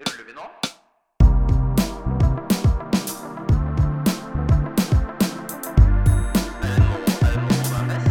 [0.00, 0.44] Ruller vi nå?
[6.64, 7.42] Er er er
[7.96, 8.06] er.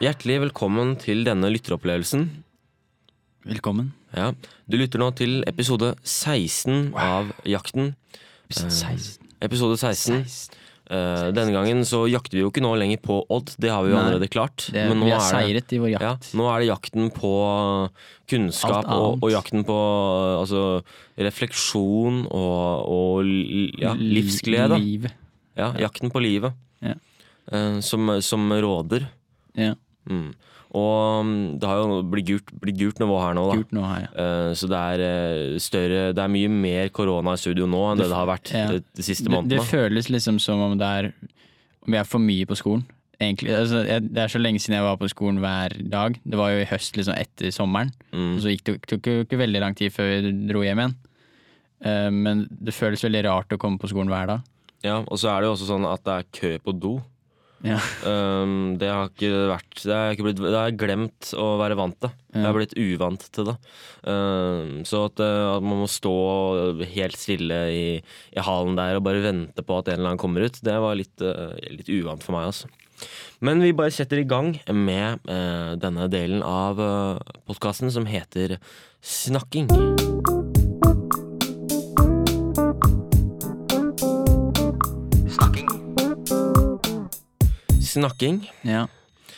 [0.00, 2.30] Hjertelig velkommen til denne lytteropplevelsen.
[3.44, 3.92] Velkommen.
[4.16, 4.32] Ja,
[4.70, 7.94] Du lytter nå til episode 16 av Jakten.
[8.48, 10.24] Episode Episode 16.
[10.90, 13.92] Eh, denne gangen så jakter vi jo ikke nå lenger på Odd, det har vi
[13.92, 14.02] jo Nei.
[14.08, 14.64] allerede klart.
[14.74, 16.32] Det, Men nå vi er det- seiret i vår Ja, jakt.
[16.34, 17.30] nå er det jakten på
[18.28, 19.76] kunnskap og, og jakten på
[20.40, 20.82] altså,
[21.16, 23.24] refleksjon og, og
[23.78, 24.78] ja, livsglede.
[24.82, 25.06] Liv.
[25.56, 26.52] Ja, jakten på livet.
[26.82, 26.94] Ja.
[27.52, 29.08] Uh, som, som råder.
[29.58, 29.74] Ja.
[30.10, 30.34] Mm.
[30.70, 33.56] Og mm, det har jo blitt gult, blitt gult nivå her nå, da.
[33.58, 34.06] Gult nå jeg.
[34.22, 37.98] Eh, Så det er eh, større Det er mye mer korona i studio nå enn
[37.98, 38.68] det det har vært Ja.
[38.70, 41.10] de, de siste Det, det føles liksom som om det er
[41.82, 42.86] Om vi er for mye på skolen.
[43.20, 46.14] Egentlig, altså, jeg, det er så lenge siden jeg var på skolen hver dag.
[46.24, 47.90] Det var jo i høst, liksom etter sommeren.
[48.14, 48.30] Mm.
[48.36, 50.94] Og så gikk det tok jo ikke veldig lang tid før vi dro hjem igjen.
[51.84, 54.46] Uh, men det føles veldig rart å komme på skolen hver dag.
[54.86, 56.94] Ja, og så er det jo også sånn at det er kø på do.
[57.66, 57.76] Ja.
[58.08, 62.12] Um, det har ikke vært Det har jeg glemt å være vant til.
[62.32, 63.56] Jeg har blitt uvant til det.
[64.00, 66.14] Um, så at, uh, at man må stå
[66.94, 70.46] helt stille i, i halen der og bare vente på at en eller annen kommer
[70.46, 72.70] ut, det var litt, uh, litt uvant for meg, altså.
[73.44, 78.58] Men vi bare setter i gang med uh, denne delen av uh, podkasten som heter.
[79.00, 79.68] Snakking.
[87.90, 88.44] Snakking.
[88.66, 88.86] Ja.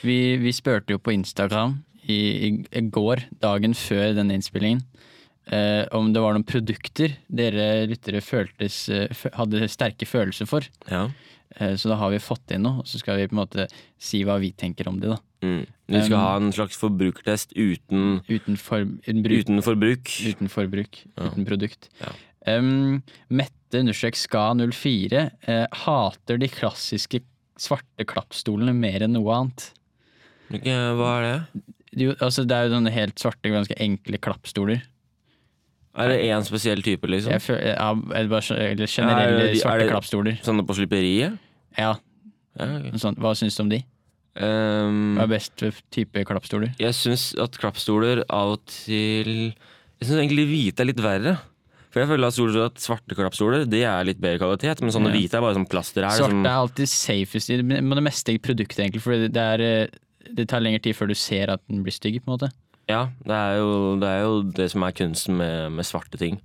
[0.03, 2.17] Vi, vi spurte jo på Instagram i,
[2.49, 4.83] i, i går, dagen før denne innspillingen,
[5.53, 10.67] eh, om det var noen produkter dere lyttere føltes, eh, hadde sterke følelser for.
[10.91, 11.07] Ja.
[11.57, 13.69] Eh, så da har vi fått inn noe, og så skal vi på en måte
[14.03, 15.13] si hva vi tenker om det.
[15.15, 15.21] da.
[15.47, 15.63] Mm.
[15.93, 20.13] Vi skal Um, ha en slags forbrukertest uten, Uten, for, uten, bruk, uten forbruk.
[20.29, 21.89] uten forbruk, uten produkt.
[22.03, 22.13] Ja.
[22.59, 27.21] Um, Mette understrek ska04 eh, hater de klassiske
[27.63, 29.69] svarte klappstolene mer enn noe annet.
[30.53, 31.63] Hva er det?
[32.03, 34.83] Jo, altså det er jo sånne helt svarte, ganske enkle klappstoler.
[35.93, 37.35] Er det én spesiell type, liksom?
[37.35, 40.39] Jeg føler, ja, eller generelle Ja, det- svarte er klappstoler.
[40.43, 41.39] Sånne på slipperiet?
[41.79, 41.95] Ja,
[42.59, 42.91] Ja, okay.
[43.01, 43.17] sånn.
[43.17, 43.83] Hva syns du om de?
[44.37, 45.57] Um, Hva er best
[45.93, 46.75] type klappstoler?
[46.79, 49.53] jeg syns at klappstoler av og til
[50.01, 51.39] Jeg syns egentlig hvite er litt verre.
[51.93, 55.13] For jeg føler at, stoler, at svarte klappstoler Det er litt bedre kvalitet, men sånne
[55.13, 55.19] Ja.
[55.19, 56.17] hvite er bare sånn plaster her.
[56.17, 59.03] Svarte Som, er alltid safest i det, meste i produktet, egentlig.
[59.05, 62.23] For det, er, eh, det tar lengre tid før du ser at den blir stygg,
[62.25, 62.53] på en måte.
[62.89, 66.41] ja, det er, jo, det er jo det som er kunsten med, med svarte ting.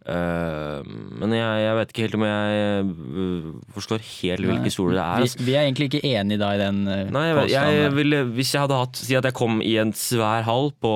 [0.00, 0.80] Uh,
[1.20, 2.84] men jeg, jeg vet ikke helt om jeg
[3.20, 5.18] uh, forstår helt hvilke stoler det er.
[5.20, 5.42] Vi, altså.
[5.44, 8.64] vi er egentlig ikke enige da i den uh, Nei, jeg, jeg ville, Hvis jeg
[8.64, 10.94] hadde hatt Si at jeg kom i en svær hall på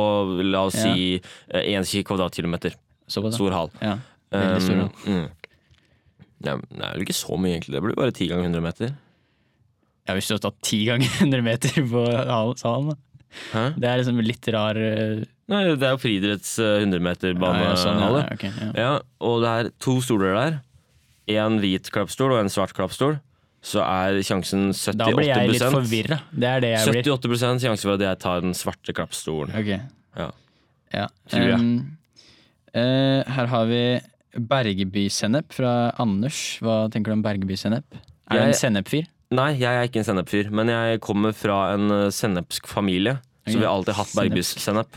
[0.49, 0.95] la oss Ja.
[0.97, 1.21] si
[1.53, 2.79] én kvadratkilometer.
[3.11, 3.37] Såpass.
[3.37, 3.73] Stor hall.
[3.81, 3.99] Ja,
[4.33, 4.85] veldig stor.
[4.85, 5.25] Um, mm.
[6.45, 7.77] ja, det er vel ikke så mye, egentlig.
[7.77, 8.95] Det blir bare 10 ganger 100 meter.
[10.05, 12.05] Ja, hvis du har tatt ti ganger 100 meter på
[12.61, 13.01] salen, da.
[13.51, 13.65] Hæ?
[13.83, 17.65] Det er liksom litt rar eh, Nei, det er jo friidretts uh, 100-meterbane.
[17.67, 18.93] ja, sånn, ja, okay, ja.
[19.21, 20.55] og det er to stoler der.
[21.35, 23.19] En hvit klappstol og en svart klappstol.
[23.65, 26.19] Så er sjansen 78 Da blir jeg litt forvirra.
[26.33, 27.11] Det er det jeg blir.
[27.13, 29.53] 78 sjanse for at jeg tar den svarte klappstolen.
[29.57, 29.71] Ok.
[30.21, 30.31] Ja.
[30.95, 31.07] Ja.
[31.33, 31.61] Tror jeg.
[31.61, 32.04] Um, eh,
[32.75, 33.83] her har vi
[34.35, 36.59] Bergebysennep fra Anders.
[36.65, 38.01] Hva tenker du om Bergebysennep?
[38.31, 39.07] Er du en sennepfyr?
[39.35, 43.19] Nei, jeg er ikke en sennepfyr, men jeg kommer fra en uh, sennepsk familie.
[43.45, 44.95] Så vi har alltid hatt bergbys-sennep.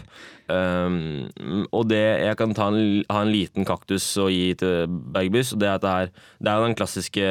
[0.47, 5.51] Um, og det, jeg kan ta en, ha en liten kaktus og gi til bergbys,
[5.51, 7.25] og det det er, det er den klassiske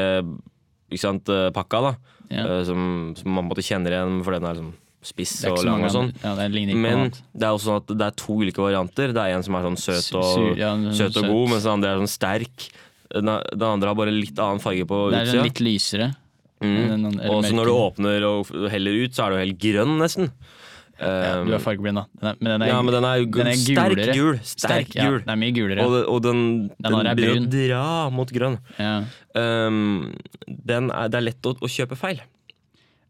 [1.01, 1.95] sant, uh, pakka, da.
[2.27, 2.43] Ja.
[2.67, 4.73] som, som man måtte kjenne igjen, for den er liksom
[5.07, 6.11] spiss og lang og sånn.
[6.25, 9.15] Ja, det Men det er også sånn at det er to ulike varianter.
[9.15, 11.31] Det er en som er sånn søt og, sur- ja, søt og søt.
[11.31, 12.69] god, mens den andre er sånn sterk.
[13.15, 15.23] Den, den andre har bare litt annen farge på utsida.
[15.23, 16.13] Det er sånn litt lysere.
[16.65, 17.05] Mm.
[17.29, 20.31] Og så når du åpner og heller ut, så er du helt grønn, nesten.
[20.97, 22.33] ja, Du er fargeblind, da.
[22.41, 24.39] Men den er, ja, men den er den er sterk gul.
[24.41, 25.19] Sterk sterk gul.
[25.21, 25.85] den er mye gulere.
[25.85, 26.41] Og, og den,
[26.81, 27.83] Den den er begynner å dra
[28.17, 28.57] mot grønn.
[28.81, 28.95] Ja.
[29.37, 30.15] Um,
[30.49, 32.23] den er, det er lett å, å kjøpe feil.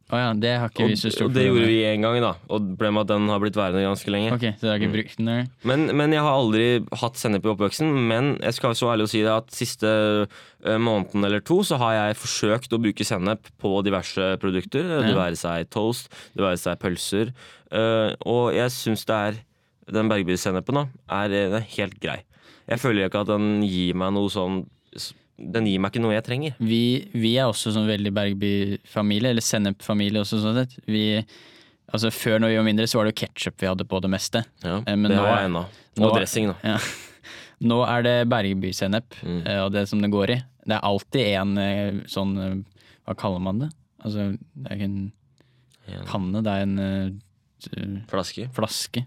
[0.07, 2.29] Å ja, det har ikke vi så stort og det gjorde vi en gang, da.
[2.47, 4.29] Og problemet er at den har blitt værende ganske lenge.
[4.37, 5.31] Ok, så dere har ikke brukt den?
[5.33, 5.49] der?
[5.67, 6.67] Men, men jeg har aldri
[7.01, 7.91] hatt sennep i oppveksten.
[8.07, 9.91] Men jeg skal være så ærlig å si det at siste
[10.23, 14.87] eh, måneden eller to så har jeg forsøkt å bruke sennep på diverse produkter.
[14.95, 15.19] Det Ja.
[15.19, 16.07] være seg toast,
[16.39, 17.35] det være seg pølser.
[18.31, 19.43] Og jeg syns det er
[19.91, 20.87] Den bergbyssennepen da
[21.25, 22.21] er, er helt grei.
[22.67, 24.65] Jeg føler ikke at den gir meg noe sånn
[25.39, 26.55] den gir meg ikke noe jeg trenger.
[26.59, 26.81] Vi,
[27.13, 30.77] vi er også sånn veldig Bergby-familie, eller Sennep-familie også, sånn sett.
[30.89, 31.03] Vi,
[31.93, 34.11] altså Før når vi var mindre, så var det jo ketsjup vi hadde på det
[34.15, 34.45] meste.
[34.65, 35.65] Ja, Eh, men det nå har jeg ennå.
[35.99, 36.57] nå Og er- dressing, da.
[36.73, 36.79] Ja.
[37.67, 39.47] Nå er det Bergby-sennep, Mm.
[39.47, 40.43] eh, og det som det går i.
[40.67, 42.65] Det er alltid en eh, sånn
[43.07, 43.71] Hva kaller man det?
[44.05, 45.13] Altså, det er ikke en
[45.89, 48.49] En kanne, det er en uh, Flaske.
[48.53, 49.05] flaske.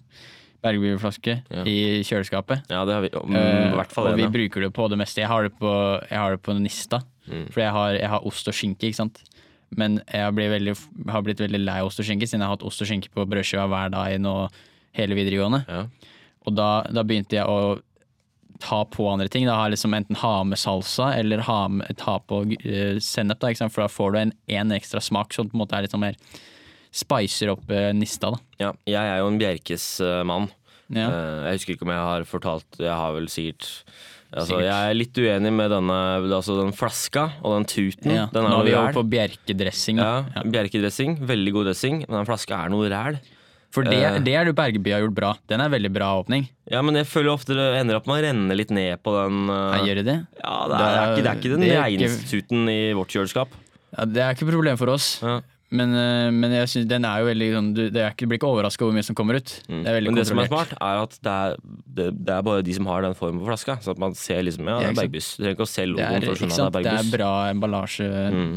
[0.64, 1.64] Bergby-flaske Ja.
[1.64, 2.66] i kjøleskapet.
[2.70, 3.10] Ja, det har vi.
[3.16, 5.22] om, uh, I hvert fall og vi bruker det på det meste.
[5.22, 5.72] Jeg har det på,
[6.10, 7.46] jeg har det på Nista, Mm.
[7.54, 9.22] for jeg har, jeg har ost og skinke, ikke sant.
[9.78, 10.74] Men jeg blir veldig,
[11.12, 13.26] har blitt veldig lei ost og skinke, siden jeg har hatt ost og skinke på
[13.30, 14.50] brødskiva hver dag i nå
[14.98, 15.64] hele videregående.
[15.70, 15.84] Ja.
[16.48, 17.80] Og da, da begynte jeg å
[18.60, 19.46] ta på andre ting.
[19.46, 23.40] Da har jeg liksom enten ha med salsa eller ha, med, ta på uh, sennep,
[23.40, 25.94] da, for da får du en, en ekstra smak som på en måte er litt
[25.96, 26.18] sånn mer
[26.92, 28.32] spicer opp eh, nista.
[28.34, 28.40] da.
[28.60, 28.72] ja.
[28.90, 30.50] Jeg er jo en Bjerkes-mann.
[30.90, 31.08] Ja.
[31.10, 33.68] Eh, Jeg husker ikke om jeg har fortalt Jeg har vel sikkert
[34.34, 35.96] Altså, jeg er litt uenig med denne
[36.38, 38.12] altså den flaska og den tuten.
[38.14, 38.28] Ja.
[38.34, 39.98] Den Nå er vi over på bjerkedressing.
[39.98, 41.16] Ja, Ja, Bjerkedressing.
[41.26, 42.04] Veldig god dressing.
[42.06, 43.18] Men den flaska er noe ræl.
[43.74, 45.32] For det, uh, det er det Bergeby har gjort bra.
[45.50, 46.46] Den er veldig bra åpning.
[46.70, 49.50] Ja, men jeg føler ofte det ender opp med å renne litt ned på den.
[49.50, 50.18] Uh, Jeg gjør det.
[50.44, 53.14] Ja, det er, det er, det er ikke den Det er ikke- reinstuten i vårt
[53.18, 53.58] kjøleskap.
[53.98, 55.10] Ja, det er ikke problem for oss.
[55.71, 58.39] Men, eh, men jeg synes den er jo veldig sånn du, det er ikke, blir
[58.39, 59.51] ikke overraska over hvor mye som kommer ut.
[59.68, 60.06] Det er Mm.
[60.10, 61.56] Men det som er smart, er at det er,
[62.00, 63.75] det, det er bare de som har den formen på flaska.
[63.86, 65.12] Så at man ser liksom Ja, det er sant.
[65.13, 67.04] Du trenger ikke å se Det logoen er, for å skjønne at det det er
[67.04, 68.10] er bra emballasje.
[68.33, 68.56] Mm.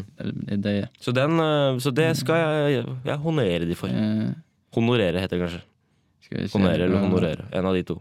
[0.63, 3.89] Det, Så, den, eh, så det skal jeg, jeg honorere de for.
[3.93, 4.33] eh,
[4.73, 6.49] Honorere heter det kanskje.
[6.55, 7.45] Honere eller honorere.
[7.53, 7.99] En av de to.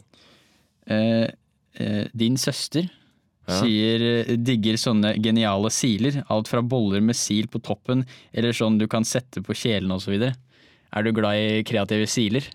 [0.89, 1.29] Eh,
[1.77, 2.89] eh, din søster
[3.49, 3.59] Ja.
[3.59, 6.21] sier eh, digger sånne geniale siler.
[6.31, 10.15] Alt fra boller med sil på toppen, eller sånn du kan sette på kjelen osv.
[10.93, 12.47] Er du glad i kreative siler?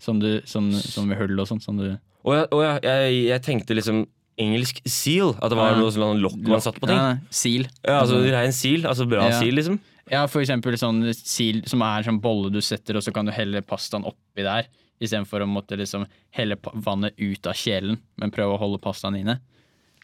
[0.00, 1.60] Som, du, som, som med hull og sånn?
[1.60, 1.90] Som du
[2.24, 4.02] Og, jeg, jeg, jeg, jeg tenkte liksom
[4.40, 5.34] engelsk seal.
[5.40, 5.78] At det var Ja.
[5.80, 6.96] noe sånn lokk man satte på ting.
[6.96, 7.66] Ja, sil.
[7.84, 8.86] Ja, altså rein seal.
[8.88, 9.38] Altså bra Ja.
[9.40, 9.78] seal, liksom.
[10.10, 13.32] Ja, for eksempel sånn sil som er sånn bolle du setter, og så kan du
[13.32, 14.66] helle pastaen oppi der.
[15.00, 16.06] Istedenfor å måtte liksom
[16.36, 19.38] helle vannet ut av kjelen, men prøve å holde pastaen inne.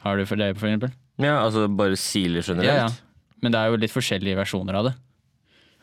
[0.06, 0.92] Har du for det, for eksempel?
[1.18, 2.68] Ja, altså bare siler generelt.
[2.68, 3.32] Ja, ja.
[3.42, 4.92] Men det er jo litt forskjellige versjoner av det.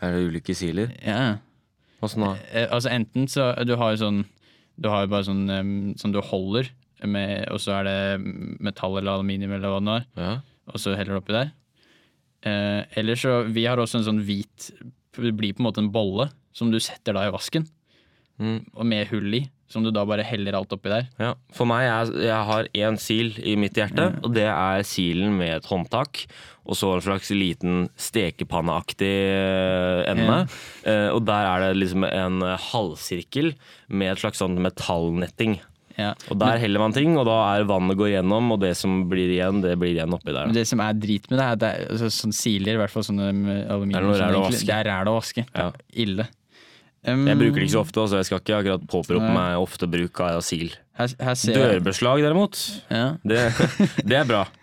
[0.04, 0.94] Er det ulike siler?
[1.06, 1.36] Ja.
[2.04, 2.34] Åssen da?
[2.52, 4.24] Eh, altså enten så Du har jo sånn
[4.76, 6.68] Du har jo bare sånn um, som du holder,
[7.06, 8.26] med, og så er det
[8.64, 10.32] metall eller aluminium eller hva det nå er, Ja.
[10.72, 11.52] og så heller du oppi der.
[12.44, 14.72] Eh, eller så Vi har også en sånn hvit
[15.16, 17.68] Det blir på en måte en bolle som du setter da i vasken,
[18.40, 18.66] Mm.
[18.74, 19.44] og med hull i,
[19.74, 21.10] som du da bare heller alt oppi der.
[21.20, 25.36] Ja, For meg er Jeg har én sil i mitt hjerte, og det er silen
[25.40, 26.24] med et håndtak.
[26.64, 29.12] Og så en slags liten stekepanneaktig
[30.08, 30.24] ende.
[30.24, 30.38] ende.
[30.88, 33.54] Eh, og der er det liksom en eh, halvsirkel
[33.92, 35.58] med et slags sånn metallnetting.
[35.98, 36.14] Ja.
[36.32, 39.30] Og der heller man ting, og da er vannet går gjennom, og det som blir
[39.36, 40.48] igjen, det blir igjen oppi der.
[40.50, 42.82] Men det som er drit med det, er at det er altså, sånn siler, i
[42.82, 43.28] hvert fall sånne
[43.68, 44.66] aluminium, Det er ræl å vaske.
[44.72, 45.46] det er ræl å vaske.
[45.54, 45.68] Ja.
[46.06, 46.26] ille.
[47.06, 49.34] Um, Jeg bruker det ikke så ofte, så jeg skal ikke akkurat påberope Nei.
[49.36, 50.70] meg ofte bruk av asyl.
[50.96, 52.60] Her, her Dørbeslag, derimot,
[52.94, 53.18] ja.
[53.28, 53.42] det,
[54.08, 54.46] det er bra.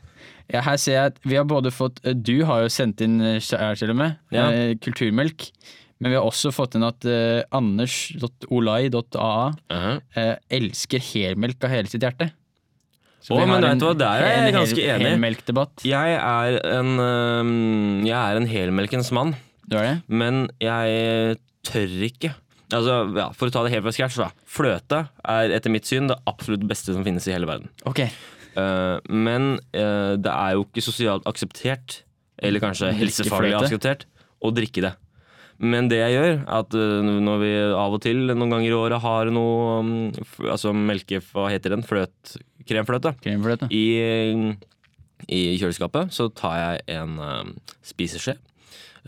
[0.51, 3.21] Ja, her ser jeg at vi har både fått eh, Du har jo sendt inn
[3.23, 4.49] eh, her til og med, Ja.
[4.51, 5.45] eh, kulturmelk.
[6.03, 10.01] Men vi har også fått inn at uh, anders.olai.aa Uh-huh.
[10.17, 12.31] uh, elsker helmelk av hele sitt hjerte.
[13.21, 15.85] Så oh, men vet du hva, der er jeg en hel- ganske enig.
[15.85, 19.35] Jeg er en øhm, Jeg er en helmelkens mann,
[19.69, 20.01] Du det?
[20.09, 21.37] men jeg
[21.73, 22.35] tør ikke.
[22.71, 24.31] Altså, ja, For å ta det helt fra scratch, da.
[24.49, 27.71] Fløte er etter mitt syn det absolutt beste som finnes i hele verden.
[27.89, 28.05] Ok.
[28.55, 32.03] Uh, men uh, det er jo ikke sosialt akseptert,
[32.41, 34.07] eller kanskje helsefaglig akseptert,
[34.41, 34.95] å drikke det.
[35.61, 38.79] Men det jeg gjør, er at uh, når vi av og til noen ganger i
[38.79, 39.91] året har noe um,
[40.49, 41.21] Altså melke...
[41.35, 41.85] Hva heter den?
[41.85, 42.37] Fløt,
[42.69, 43.69] kremfløte Kremfløte.
[43.69, 44.55] i,
[45.29, 47.53] i kjøleskapet så tar jeg en um,
[47.85, 48.39] spiseskje.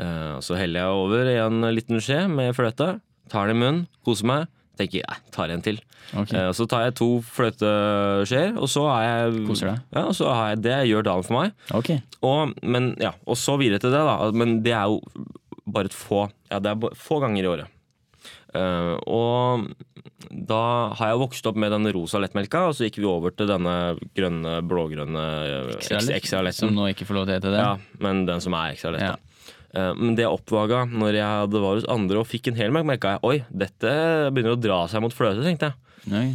[0.00, 2.94] Eh, så heller jeg over i en liten skje med fløte,
[3.32, 4.50] tar den i munnen, koser meg.
[4.80, 5.82] Tenker jeg tar en til.
[6.16, 6.32] Ok.
[6.32, 9.84] Eh, så tar jeg to fløteskjeer, og så har jeg Koser deg.
[9.92, 11.52] Ja, og så har jeg Det gjør dagen for meg.
[11.76, 11.92] Ok.
[12.25, 14.16] Og, men, ja, og så videre til det, da.
[14.32, 15.02] Men det er jo
[15.68, 17.78] bare et få Ja, det er bare få ganger i året.
[18.52, 19.70] Uh, og
[20.30, 20.62] da
[20.99, 23.75] har jeg vokst opp med den rosa lettmelka, og så gikk vi over til denne
[24.16, 25.70] grønne, blågrønne eh,
[26.14, 27.62] ekstra lett, Som nå ikke får lov til å hete det.
[27.64, 29.08] Ja, men den som er ekstra lett.
[29.08, 29.31] Ja.
[29.72, 32.88] Eh, Men det jeg oppdaga når jeg hadde var hos andre og fikk en helmelk,
[32.88, 33.92] merka jeg oi, dette
[34.32, 35.78] begynner å dra seg mot fløte, tenkte jeg.
[36.12, 36.26] Nei.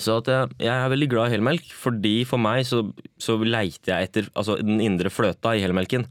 [0.00, 2.80] Så at jeg, jeg er veldig glad i helmelk, fordi for meg så,
[3.20, 6.06] så leiter jeg etter altså, den indre fløta i helmelken.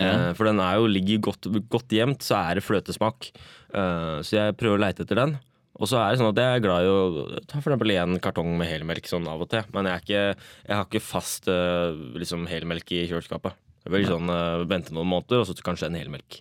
[0.00, 0.10] Ja.
[0.10, 3.30] Eh, for den er jo, ligger godt, godt gjemt, så er det fløtesmak.
[3.72, 5.38] Eh, så jeg prøver å leite etter den.
[5.80, 8.18] Og så er det sånn at jeg er glad i å ta for eksempel en
[8.22, 9.64] kartong med helmelk sånn av og til.
[9.72, 13.56] Men jeg, er ikke, jeg har ikke fast liksom helmelk i kjøleskapet.
[13.82, 16.40] Det blir sånn uh, vente noen måneder, og så kanskje en helmelk.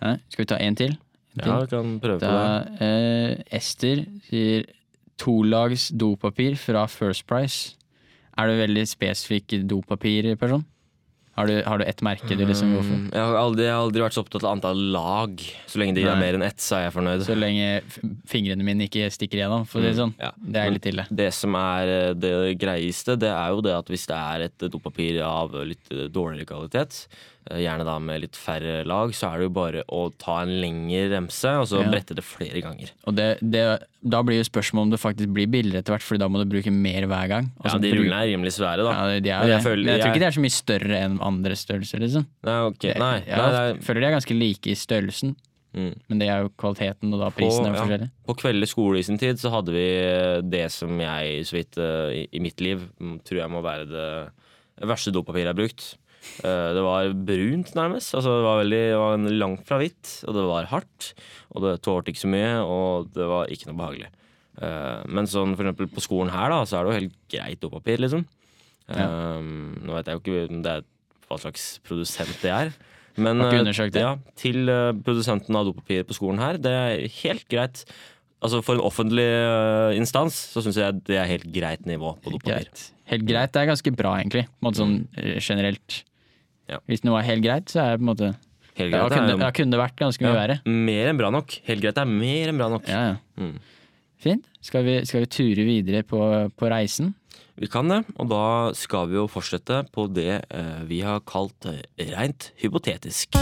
[0.00, 0.96] Ja, skal vi ta en til?
[1.36, 1.52] En til?
[1.52, 2.80] Ja, vi kan prøve på det.
[2.80, 4.66] Uh, eh, Ester sier
[5.20, 7.76] tolags dopapir fra First Price.
[8.34, 10.66] Er du veldig spesifikk dopapirperson?
[11.34, 12.94] Har du, har du ett merke du liksom går for?
[12.94, 15.42] Mm, Jeg har, aldri, jeg har aldri vært så opptatt av antall lag.
[15.66, 17.24] Så lenge det gir er mer enn ett, så er jeg fornøyd.
[17.26, 17.66] Så lenge
[18.30, 20.14] fingrene mine ikke stikker igjennom, for å si det sånn.
[20.22, 20.30] Ja.
[20.38, 21.06] Det er litt ille.
[21.10, 24.66] Det som er eh, det greieste, det er jo det at hvis det er et
[24.70, 27.02] dopapir av litt dårligere kvalitet,
[27.50, 31.10] gjerne da med litt færre lag, så er det jo bare å ta en lengre
[31.12, 31.90] remse og så Ja.
[31.92, 32.90] brette det flere ganger.
[33.06, 33.64] Og det, det,
[34.02, 36.48] da blir jo spørsmålet om det faktisk blir billigere etter hvert, for da må du
[36.48, 37.50] bruke mer hver gang.
[37.60, 38.92] Og Ja, de rullene er rimelig svære, da.
[39.14, 41.18] Ja, de er jeg føler- jeg, jeg tror ikke de er så mye større enn
[41.20, 42.26] andre størrelser, liksom.
[42.44, 42.94] Nei, okay.
[42.98, 43.80] Nei, jeg nei, nei.
[43.80, 45.36] føler de er ganske like i størrelsen,
[45.74, 45.94] Mm.
[46.08, 48.06] men det er jo kvaliteten, og da prisen er jo ja.
[48.28, 51.76] På Kvelde skole i sin tid så hadde vi eh, det som jeg så vidt
[51.82, 55.58] eh, i, i mitt liv mm, tror jeg må være det verste dopapiret jeg har
[55.58, 55.96] brukt.
[56.44, 58.14] Eh, Det var brunt, nærmest.
[58.14, 61.10] Altså, det var veldig det var langt fra hvitt, og det var hardt.
[61.54, 64.10] Og det tålte ikke så mye, og det var ikke noe behagelig.
[64.60, 67.60] Eh, Men sånn for eksempel på skolen her, da, så er det jo helt greit
[67.60, 68.26] dopapir, liksom.
[68.88, 69.06] Ja.
[69.38, 70.82] Um, nå vet jeg jo ikke
[71.24, 72.74] hva slags produsent det er.
[73.16, 74.00] Men eh, det.
[74.02, 77.84] Ja, til eh, produsenten av dopapir på skolen her, det er helt greit.
[78.44, 82.34] Altså For en offentlig uh, instans så syns jeg det er helt greit nivå på
[82.34, 82.68] dopapir.
[83.08, 84.44] Helt greit, det er ganske bra, egentlig.
[84.50, 86.02] På en måte sånn eh, generelt.
[86.70, 86.80] Ja.
[86.90, 88.32] Hvis noe er helt greit, så er det på en måte
[88.74, 90.56] Helt greit kunne, er da kunne det vært ganske mye ja, verre.
[90.66, 91.58] Mer enn bra nok.
[91.68, 92.88] Helt greit er mer enn bra nok.
[92.90, 93.18] Ja, ja.
[93.38, 93.54] Mm.
[94.24, 94.48] Fint.
[94.64, 96.18] Skal vi, skal vi ture videre på,
[96.56, 97.12] på reisen?
[97.54, 98.44] Vi kan det, og da
[98.74, 103.38] skal vi jo fortsette på det eh, vi har kalt rent reint hypotetisk.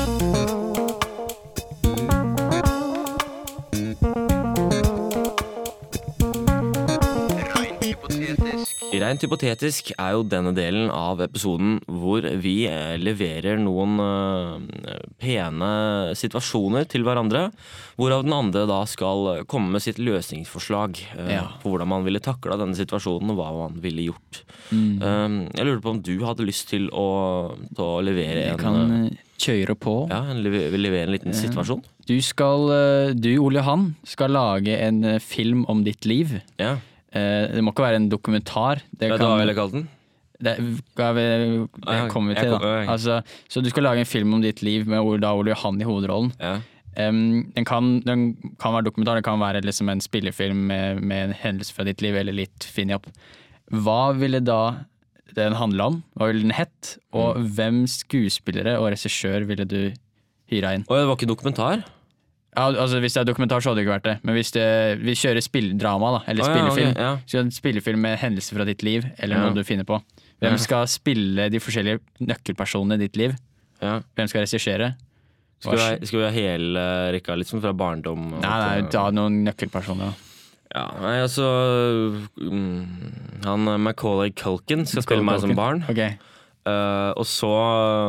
[9.00, 15.70] Rent hypotetisk er jo denne delen av episoden hvor vi eh, leverer noen eh, pene
[16.18, 17.46] situasjoner til hverandre,
[17.96, 21.46] hvorav den andre da skal komme med sitt løsningsforslag eh, Ja.
[21.62, 24.42] på hvordan man ville takla denne situasjonen, og hva man ville gjort.
[24.70, 25.00] Mm.
[25.00, 27.08] Eh, jeg lurte på om du hadde lyst til å,
[27.72, 29.96] til å levere en Jeg kan eh, eh, kjøre på.
[30.12, 31.82] ja, levere en liten situasjon.
[32.06, 36.40] Du skal, eh, du Ole Johan, skal lage en eh, film om ditt liv.
[36.60, 36.76] Ja.
[37.14, 38.80] Eh, Det må ikke være en dokumentar.
[38.96, 39.88] Det du hva vil jeg kalt den?
[40.42, 42.70] det, vi, det Ah, kommer vi til, da.
[42.90, 45.84] Altså, så du skal lage en film om ditt liv med da Ole Johan i
[45.86, 46.32] hovedrollen.
[46.40, 46.56] Ja.
[46.98, 48.24] Um, den, kan, den
[48.60, 52.02] kan være dokumentar, den kan være liksom en spillefilm med, med en hendelse fra ditt
[52.02, 53.06] liv, eller litt fin jobb.
[53.70, 54.58] Hva ville da
[55.32, 56.02] den handle om?
[56.18, 56.98] Hva ville den hett?
[57.14, 57.46] Og Mm.
[57.54, 59.92] hvem skuespillere og regissør ville du
[60.50, 60.84] hyra inn?
[60.90, 61.84] Å, det var ikke dokumentar?
[62.52, 64.16] Ja, altså Hvis det er dokumentar, så hadde det ikke vært det.
[64.28, 64.64] Men hvis det,
[65.00, 67.12] vi kjører spilldrama, da, eller Å, ja, spillefilm, ja.
[67.26, 69.46] så spillefilm med hendelser fra ditt liv, eller Ja.
[69.46, 70.02] noe du finner på.
[70.42, 73.36] Hvem skal spille de forskjellige nøkkelpersonene i ditt liv?
[73.80, 74.00] Ja.
[74.18, 74.92] Hvem skal regissere?
[75.62, 78.32] Skal vi, skal vi ha hele rekka, liksom, fra barndom?
[78.42, 80.10] Nei, nei, ta noen nøkkelpersoner.
[80.10, 80.28] da.
[80.72, 81.44] Ja, nei, altså
[82.40, 85.84] mm, Han Macaulay Culkin skal spille meg som barn.
[85.92, 86.00] Ok,
[86.62, 87.50] Eh, og så,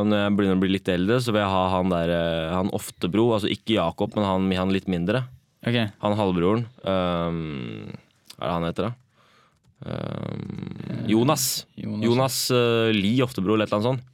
[0.05, 2.73] når jeg begynner å bli litt eldre, så vil jeg ha han der eh, Han
[2.75, 3.31] Oftebro.
[3.35, 5.25] Altså ikke Jakob, men han, han litt mindre.
[5.63, 5.87] Okay.
[6.03, 6.67] Han halvbroren.
[6.83, 7.93] Um,
[8.35, 8.93] hva er det han heter, da?
[9.83, 11.45] Um, Jonas.
[11.79, 12.03] Jonas.
[12.05, 14.11] Jonas uh, Li Oftebro, eller et eller annet sånt.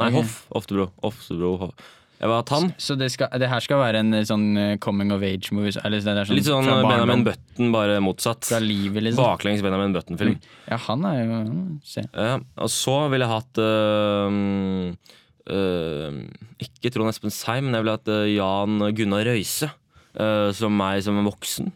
[0.00, 0.20] Nei, okay.
[0.20, 0.90] Hoff Oftebro.
[1.10, 1.54] Oftebro.
[1.64, 1.88] Hoff.
[2.20, 2.68] Jeg var tann.
[2.68, 2.72] han.
[2.76, 5.72] Så det, skal, det her skal være en eh, sånn eh, coming of age-movie?
[5.72, 8.44] Sånn, Litt sånn Benjamin barndom, Button, bare motsatt.
[8.50, 9.24] Fra livet, liksom?
[9.24, 10.36] Baklengs Benjamin Button-film.
[10.68, 11.40] Ja, han er jo
[11.88, 12.04] Se.
[12.12, 14.92] Ja, og så ville jeg hatt øh,
[15.56, 16.20] øh,
[16.60, 19.72] Ikke Trond Espen Seim, men jeg ville hatt øh, Jan Gunnar Røise.
[20.58, 21.70] som meg som en voksen.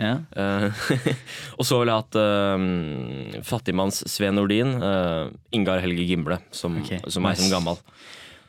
[0.00, 0.16] Ja.
[0.32, 0.84] Eh,
[1.58, 4.78] og så ville jeg hatt uh, fattigmanns Sven Nordin.
[4.80, 7.02] uh, Ingar Helge Gimble, som, okay.
[7.08, 7.44] som meg nice.
[7.44, 7.80] som gammal.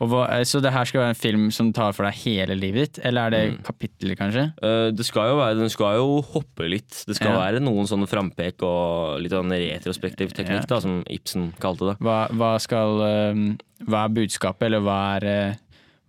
[0.01, 2.95] Hva, eh, så det her skal være en film som tar for deg hele livet
[2.95, 3.05] ditt?
[3.05, 3.63] Eller er det Mm.
[3.63, 4.45] kapitler, kanskje?
[4.63, 7.03] Uh, det skal jo være, den skal jo hoppe litt.
[7.05, 7.39] Det skal Ja.
[7.51, 10.65] være noen sånne frampek og litt sånn retrospektiv teknikk, Ja.
[10.67, 11.99] da, som Ibsen kalte det.
[11.99, 13.55] Hva, hva skal uh,
[13.85, 15.55] Hva er budskapet, eller hva er, uh,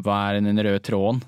[0.03, 1.23] hva er den røde tråden?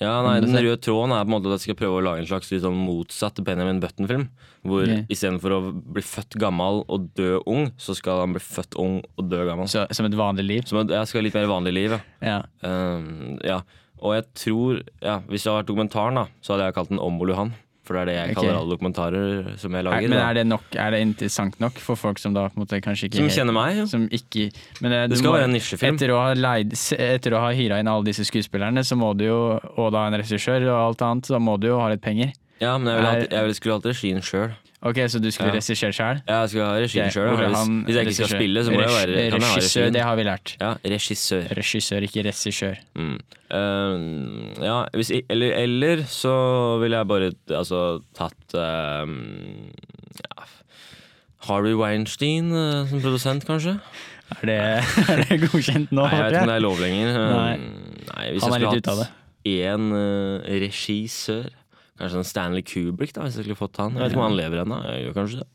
[0.00, 2.22] Ja, nei, Den røde tråden er på en måte at jeg skal prøve å lage
[2.22, 4.24] en slags sånn motsatt Benjamin Button-film.
[4.66, 5.04] Hvor okay.
[5.12, 9.28] istedenfor å bli født gammel og dø ung, så skal han bli født ung og
[9.30, 9.70] dø gammel.
[9.70, 10.66] Så, som et vanlig liv?
[10.70, 11.96] Som et, jeg skal ha litt mer vanlig liv.
[12.22, 12.40] Ja.
[12.40, 12.40] Ja.
[12.62, 13.60] Um, ja.
[14.02, 17.02] Og jeg tror ja, Hvis det hadde vært dokumentaren, da så hadde jeg kalt den
[17.02, 17.52] om Ole Johan.
[17.82, 20.08] For det er det jeg kaller alle dokumentarer som jeg Er, lager.
[20.12, 22.78] men er det, nok, er det interessant nok for folk som da på en måte
[22.80, 23.76] kanskje ikke Som kjenner meg.
[23.80, 23.86] Ja.
[23.90, 25.96] Som ikke men eh, Det skal må- være en nisjefilm.
[25.98, 29.24] Etter å ha, leid, etter å ha hyra inn alle disse skuespillerne, så må du
[29.26, 29.40] jo,
[29.76, 32.30] og da en regissør og alt annet, så må du jo ha litt penger.
[32.62, 34.52] Ja, men jeg, vil Er- alltid, jeg skulle hatt regien sjøl.
[34.82, 35.58] Ok, så du skulle Ja.
[35.60, 36.22] regissere sjøl?
[36.26, 37.36] Ja, jeg skulle ha regien sjøl.
[37.38, 40.56] Hvis, jeg ikke skal spille, så må jeg være kan Regissør, det har vi lært.
[40.60, 41.44] Ja, regissør.
[41.54, 42.80] Regissør, ikke regissør.
[42.98, 43.20] Mm.
[43.52, 46.34] Eh, ja, hvis, eller, eller så
[46.82, 49.06] ville jeg bare altså tatt eh,
[50.24, 50.46] ja,
[51.46, 53.76] Harvey Weinstein uh, som produsent, kanskje?
[54.42, 54.58] Er det,
[55.12, 56.06] er det godkjent nå?
[56.06, 57.16] Nei, jeg vet ikke om det er lov lenger.
[57.18, 57.56] Nei.
[58.12, 59.10] Nei, hvis Han er jeg litt ute av det.
[59.62, 61.50] én uh, regissør
[62.02, 63.94] Kanskje en Stanley Kubrick, da, hvis jeg skulle fått han.
[63.94, 64.78] Jeg vet ikke om han lever ennå.
[65.06, 65.50] Gjør kanskje det.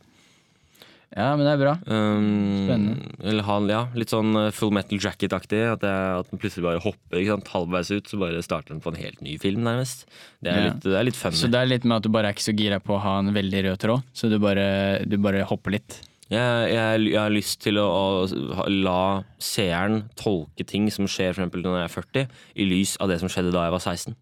[1.18, 1.72] Ja, men det er bra.
[1.88, 3.12] Um, Spennende.
[3.32, 5.62] Eller han, ja, litt sånn uh, Full Metal Jacket-aktig.
[5.72, 7.52] At, at den plutselig bare hopper ikke sant?
[7.54, 10.04] halvveis ut, så bare starter den på en helt ny film, nærmest.
[10.44, 10.66] Det er Ja.
[10.68, 11.40] litt, det er litt funny.
[11.40, 13.16] Så det er litt med at du bare er ikke så gira på å ha
[13.24, 14.68] en veldig rød tråd, så du bare,
[15.08, 16.02] du bare hopper litt.
[16.28, 17.88] Jeg, jeg, jeg har lyst til å,
[18.28, 22.98] å la seeren tolke ting som skjer for eksempel når jeg er 40, i lys
[23.00, 24.18] av det som skjedde da jeg var 16.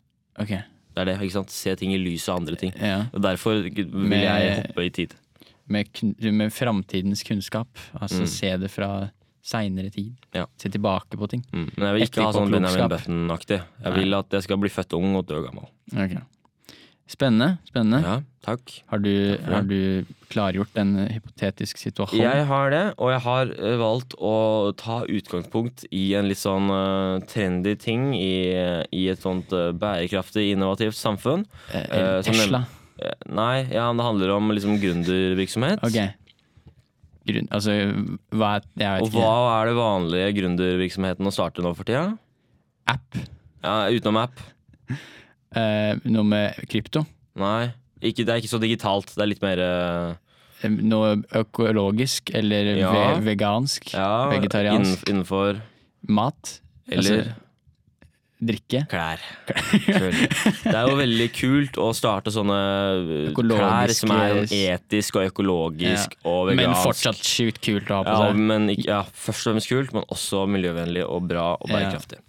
[0.45, 0.53] Ok,
[0.95, 1.51] Det er det, ikke sant?
[1.51, 2.71] Se ting i lys av andre ting.
[2.79, 3.05] ja.
[3.13, 5.13] Og Derfor vil Med- jeg hoppe i tid.
[5.67, 5.89] Med,
[6.21, 7.67] med framtidens kunnskap.
[7.99, 8.27] Altså Mm.
[8.27, 9.09] se det fra
[9.43, 10.13] seinere tid.
[10.33, 10.45] Ja.
[10.57, 11.43] Se tilbake på ting.
[11.51, 11.71] Mm.
[11.77, 13.61] Men jeg vil ikke ha sånn Benjamin Button-aktig.
[13.83, 15.67] Jeg vil at jeg skal bli født ung og dø gammel.
[15.93, 16.15] Ok.
[17.05, 17.59] Spennende.
[17.69, 17.99] spennende.
[18.01, 18.71] Ja, takk.
[18.89, 22.17] Har, du, Takk har du klargjort en hypotetisk situasjon?
[22.23, 26.71] Jeg har det, og jeg har eh, valgt å ta utgangspunkt i en litt sånn
[26.73, 28.57] uh, trendy ting i,
[28.89, 31.45] i et sånt uh, bærekraftig, innovativt samfunn.
[31.69, 32.65] Som Tesla.
[33.29, 35.85] Nei, ja, det handler om liksom gründervirksomhet.
[35.85, 35.99] Ok.
[37.25, 37.73] Grunn, altså,
[38.33, 38.59] hva
[39.01, 42.11] Og hva er det vanlige gründervirksomheten å starte nå for tida?
[42.89, 43.17] App?
[43.65, 44.41] Ja, utenom app?
[45.53, 47.05] Eh, noe med krypto?
[47.35, 47.71] Nei.
[48.01, 49.13] Ikke, det er ikke så digitalt.
[49.15, 52.91] Det er litt mer eh, Noe økologisk eller Ja.
[53.19, 53.93] ve vegansk?
[53.93, 55.03] ja, Vegetariansk?
[55.05, 55.61] innenf- innenfor
[56.07, 56.59] Mat?
[56.89, 57.35] Eller Altså,
[58.45, 58.81] drikke?
[58.91, 59.19] klær.
[59.85, 60.29] Selvfølgelig.
[60.63, 62.57] Det er jo veldig kult å starte sånne
[63.27, 66.61] eh, klær som er etisk og økologisk og vegansk.
[66.61, 68.41] Men fortsatt sjukt kult å ha på ja, seg.
[68.51, 71.77] men ikke, ja, Først og fremst kult, men også miljøvennlig og bra og Ja.
[71.77, 72.19] bærekraftig.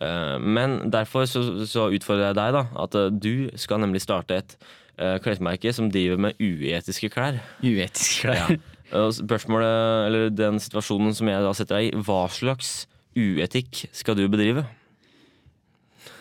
[0.00, 2.64] Eh, men derfor så, så utfordrer jeg deg, da.
[2.84, 4.56] At eh, du skal nemlig starte et
[5.00, 7.40] uh, klesmerke som driver med uetiske klær.
[7.62, 8.56] Uetiske klær.
[8.90, 9.04] Ja.
[9.12, 12.86] Spørsmålet, eller den situasjonen som jeg da setter deg i, hva slags
[13.18, 14.62] uetikk skal du bedrive?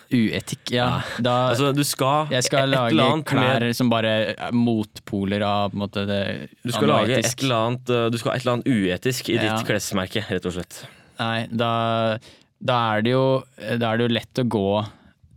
[0.07, 1.01] Uetikk, ja.
[1.19, 5.75] Da, Altså, du skal jeg skal lage klær med- som bare er motpoler av på
[5.75, 8.67] en måte, det Du skal lage et eller annet Du skal ha et eller annet
[8.71, 9.57] uetisk i Ja.
[9.57, 10.87] ditt klesmerke, rett og slett.
[11.19, 12.17] Nei, da,
[12.59, 13.25] da, er det jo,
[13.57, 14.69] da er det jo lett å gå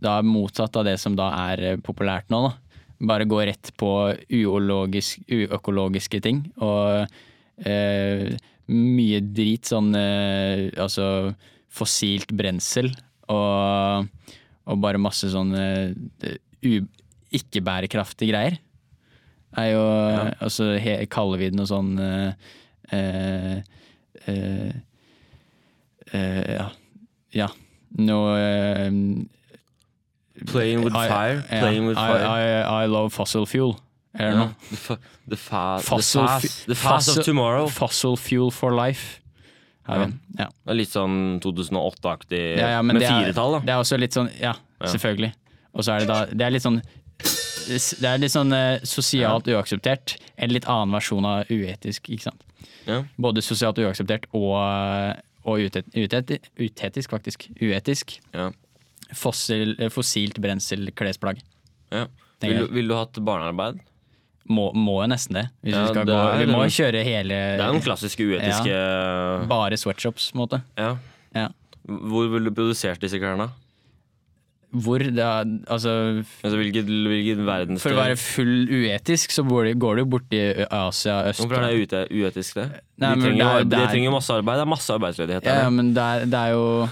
[0.01, 2.41] da motsatt av det som da er eh, populært nå.
[2.47, 2.79] Da.
[3.11, 3.91] Bare gå rett på
[4.29, 6.43] uøkologisk, uøkologiske ting.
[6.61, 7.05] Og
[7.69, 8.31] eh,
[8.71, 11.33] mye drit, sånn eh, altså
[11.71, 12.89] fossilt brensel
[13.31, 14.09] og,
[14.67, 16.33] og bare masse sånn eh,
[17.31, 18.59] ikke-bærekraftige greier.
[19.59, 19.85] Er jo
[20.39, 22.51] altså he, det noe sånn eh,
[22.95, 23.57] eh,
[24.25, 24.75] eh,
[26.11, 26.69] eh, ja.
[27.33, 27.47] Ja.
[27.97, 29.29] Noe um,
[30.47, 31.43] Playing with I- fire.
[31.51, 32.65] Yeah, Playing with I, fire.
[32.65, 33.75] I, I love fossil fuel.
[34.17, 34.35] Er Ja.
[34.35, 34.55] noe?
[34.69, 34.97] The,
[35.29, 37.67] the, Fossil the fast, the fast fossil- of tomorrow.
[37.67, 39.19] Fossil fuel for life.
[39.87, 40.07] Ja.
[40.37, 40.47] Ja.
[40.47, 43.59] Det er litt sånn 2008-aktig, Ja, ja, med firetall, da.
[43.65, 45.33] Det er også litt sånn, ja, selvfølgelig.
[45.73, 46.81] Og så er det da Det er litt sånn
[48.01, 50.15] det er litt sånn eh, sosialt uakseptert.
[50.41, 52.41] En litt annen versjon av uetisk, ikke sant.
[52.87, 53.03] Ja.
[53.21, 54.57] Både sosialt uakseptert og,
[55.45, 57.47] og utet, utet, utetisk, faktisk.
[57.61, 58.19] Uetisk.
[58.33, 58.49] Ja.
[59.13, 61.41] Fossil, eh, fossilt brensel klesplagg.
[61.91, 62.05] Ja.
[62.41, 63.79] Vil, du- vil du hatt barnearbeid?
[64.49, 65.43] Må, må jo nesten det.
[65.63, 69.47] Hvis Ja, vi skal det gå Vi må kjøre hele Det er den klassiske uetiske
[69.47, 70.61] Bare sweatshops, på en måte.
[70.77, 70.97] ja.
[71.35, 71.47] Ja.
[71.87, 73.49] Hvor ville du produsert disse klærne?
[74.71, 77.79] Hvor det er Altså, Altså, hvilket, hvilket verdensdel?
[77.83, 80.39] for å være full uetisk, så går det, går det jo borti
[80.71, 82.67] Asia, øst Hvorfor er det ute, uetisk, det?
[82.97, 84.55] Nei, de, trenger, det er- de er- trenger masse arbeid.
[84.55, 85.61] Det er masse arbeidsledighet Ja, der.
[85.63, 86.89] ja, men det er, det er jo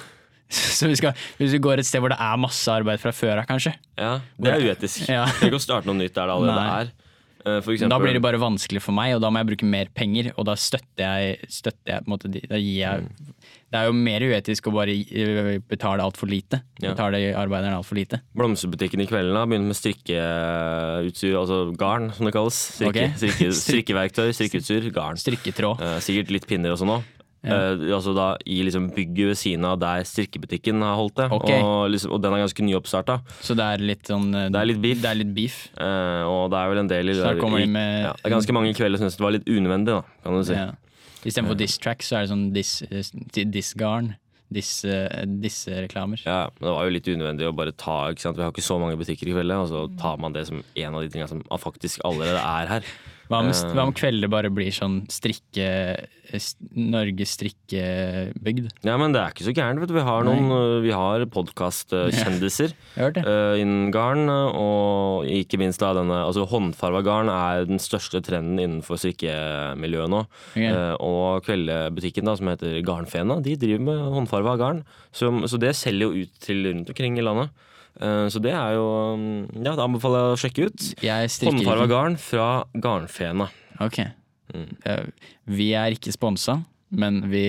[0.50, 3.38] Så vi skal, Hvis vi går et sted hvor det er masse arbeid fra før
[3.44, 5.06] av, kanskje, Ja, det er uetisk.
[5.16, 5.26] Ja.
[5.26, 6.82] Trenger ikke å starte noe nytt der det allerede Nei.
[6.82, 6.92] er.
[7.58, 9.90] Eh, eksempel, da blir det bare vanskelig for meg, og da må jeg bruke mer
[9.96, 10.32] penger.
[10.38, 13.36] Og da støtter jeg, støtter jeg på en måte, Da gir jeg Mm.
[13.70, 16.64] Det er jo mer uetisk å bare gi- betale altfor lite.
[16.82, 16.96] Ja.
[16.96, 18.18] Betale arbeiderne altfor lite.
[18.34, 22.58] Blomsterbutikken i kvelden da, begynner med strikkeutstyr, altså garn, som det kalles.
[22.80, 23.14] Strikke, okay.
[23.20, 25.22] strikke, strikkeverktøy, strikkeutstyr, garn.
[25.22, 25.84] Strikketråd.
[25.86, 27.06] Eh, sikkert litt pinner og sånn òg.
[27.40, 27.72] Ja.
[27.96, 31.30] altså da I liksom bygget ved siden av der strikkebutikken har holdt det.
[31.32, 31.62] Okay.
[31.64, 33.20] Og, liksom, og den er ganske nyoppstarta.
[33.46, 35.00] Så det er litt sånn uh, Det er litt beef.
[35.00, 35.60] Det er litt beef.
[35.80, 38.36] Uh, og det er vel en del i det, der de med ja, Det er
[38.36, 40.58] ganske mange kvelder som syns det var litt unødvendig, da, kan du si.
[40.58, 40.72] Ja.
[41.20, 43.52] Istedenfor diss track, så er det sånn diss-garn.
[43.52, 44.14] diss garn.
[44.50, 45.00] disse,
[45.44, 46.22] disse reklamer.
[46.26, 48.40] Ja, men det var jo litt unødvendig å bare ta ikke sant?
[48.40, 50.96] Vi har ikke så mange butikker i kveld, og så tar man det som en
[50.96, 52.92] av de tingene som faktisk allerede er her.
[53.30, 53.74] Hva om, Eh.
[53.76, 56.08] hva om kvelder bare blir sånn strikke
[56.74, 58.72] Norges strikkebygd?
[58.86, 59.96] Ja, men det er ikke så gærent, vet du.
[59.96, 66.48] Vi har noen Vi har podkastkjendiser uh, innen garn, og ikke minst da denne Altså
[66.50, 70.26] håndfarga garn er den største trenden innenfor strikkemiljøet nå.
[70.54, 70.74] Okay.
[70.74, 74.84] Uh, og kveldebutikken da, som heter Garnfena, de driver med håndfarga garn.
[75.14, 77.54] Så, så det selger jo ut til rundt omkring i landet.
[78.00, 79.28] Eh, så det er jo um,
[79.60, 80.88] Ja, det anbefaler jeg å sjekke ut.
[81.84, 81.90] Ikke.
[81.92, 83.50] garn fra Garnfena.
[83.84, 84.02] Ok.
[84.54, 84.70] Mm.
[84.86, 85.06] Eh,
[85.46, 86.56] Vi er ikke sponsa,
[86.90, 87.44] men vi,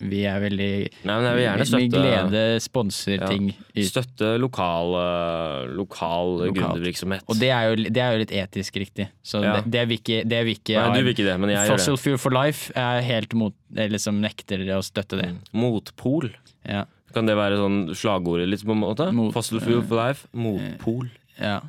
[0.00, 0.68] vi er veldig
[1.04, 7.26] Nei, men jeg vil gjerne støtte glede sponser ting Ja, Støtte lokal, eh, lokal gründervirksomhet.
[7.28, 9.10] Og det er, jo, det er jo litt etisk riktig.
[9.20, 9.58] Så Ja.
[9.58, 11.74] det, det vil ikke, det vil ikke Nei, du vil ikke det, men jeg gjør
[11.76, 12.04] Fossil det.
[12.06, 15.28] Fuel for Life er helt mot liksom nekter å støtte det.
[15.34, 15.42] Mm.
[15.66, 16.30] Motpol.
[16.64, 16.86] Ja.
[17.18, 19.08] Kan det være sånn slagordet litt på en måte?
[19.14, 20.28] Mot- Fossil fuel for life.
[20.32, 21.08] Motpol.
[21.40, 21.60] Ja.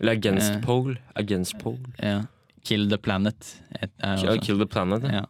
[0.00, 0.60] Eller against Eh.
[0.62, 0.96] pole.
[1.16, 1.82] Against pole.
[2.02, 2.22] ja.
[2.64, 3.56] Kill the planet.
[3.98, 5.02] Ja, Kill the planet.
[5.02, 5.24] Ja.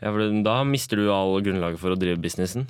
[0.00, 0.10] Ja.
[0.14, 2.66] For da mister du all grunnlaget for å drive businessen.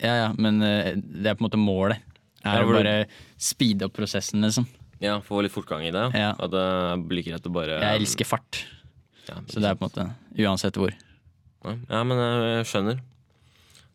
[0.00, 1.98] ja, ja, men eh, det er på en måte målet.
[2.44, 4.68] Er Ja, å bare speede opp prosessen, liksom.
[5.00, 6.14] Ja, Få litt fortgang i det.
[6.14, 6.30] Ja.
[6.38, 8.62] At det blir ikke rett å bare Jeg elsker fart,
[9.28, 10.92] ja, så det er på en måte uansett hvor.
[11.90, 13.00] Ja, men jeg skjønner.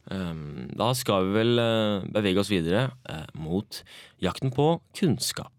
[0.09, 3.83] Um, da skal vi vel eh, bevege oss videre eh, mot
[4.23, 5.53] jakten på kunnskap.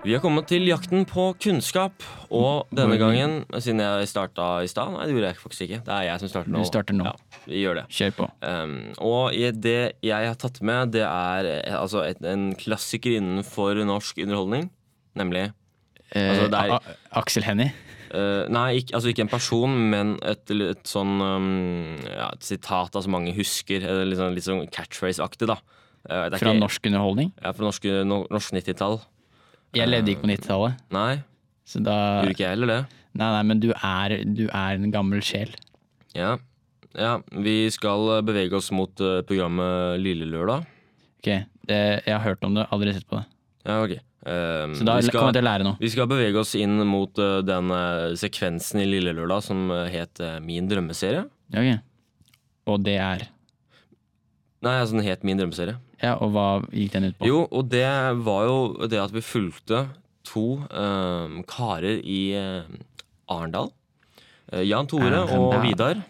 [0.00, 4.94] Vi har kommet til jakten på kunnskap, og denne gangen, siden jeg starta i stad
[4.94, 5.80] Nei, det gjorde jeg faktisk ikke.
[5.86, 6.62] Det er jeg som starter nå.
[6.62, 7.04] Du starter nå.
[7.06, 7.84] Ja, vi gjør det.
[7.94, 8.28] Kjør på.
[8.40, 13.84] Um, og det jeg har tatt med, det er eh, altså et, en klassiker innenfor
[13.86, 14.70] norsk underholdning.
[15.16, 15.52] Nemlig
[16.14, 17.72] Altså, det er- Eh, Aksel Hennie.
[18.12, 22.90] Uh, Nei, ikke, altså ikke en person, men et, et sånn um, ja, Et sitat
[22.98, 23.84] som mange husker.
[23.86, 25.60] eh, Litt sånn, litt sånn catchphrase-aktig, da.
[26.10, 27.30] Uh, det Fra ikke- norsk underholdning.
[27.40, 28.98] Ja, fra norsk, no, norsk 90-tall.
[29.78, 31.22] Jeg levde ikke på 90-tallet, Nei,
[31.64, 31.94] så da
[32.24, 32.80] gjorde ikke jeg heller det.
[33.14, 35.54] Nei, nei, men du er, du er en gammel sjel.
[36.16, 36.38] Ja.
[36.98, 40.66] ja, vi skal eh, bevege oss mot eh, programmet Lille Lørdag.
[41.22, 43.26] Ok, det, Jeg har hørt om det, aldri sett på det.
[43.66, 44.00] Ja, ok.
[44.20, 45.78] Um, Så da vi kommer jeg til å lære noe.
[45.80, 49.86] vi skal bevege oss inn mot uh, den uh, sekvensen i Lille Lørdag som uh,
[49.88, 51.22] het Min drømmeserie.
[51.56, 51.70] Ok.
[52.68, 53.24] Og det er
[54.60, 55.78] Nei, altså den het Min drømmeserie.
[56.02, 57.30] Ja, og hva gikk den ut på?
[57.30, 57.88] Jo, og det
[58.26, 58.58] var jo
[58.92, 59.86] det at vi fulgte
[60.28, 62.20] to eh, karer i
[63.28, 63.70] Arendal.
[64.68, 66.00] Jan Tore og Vidar.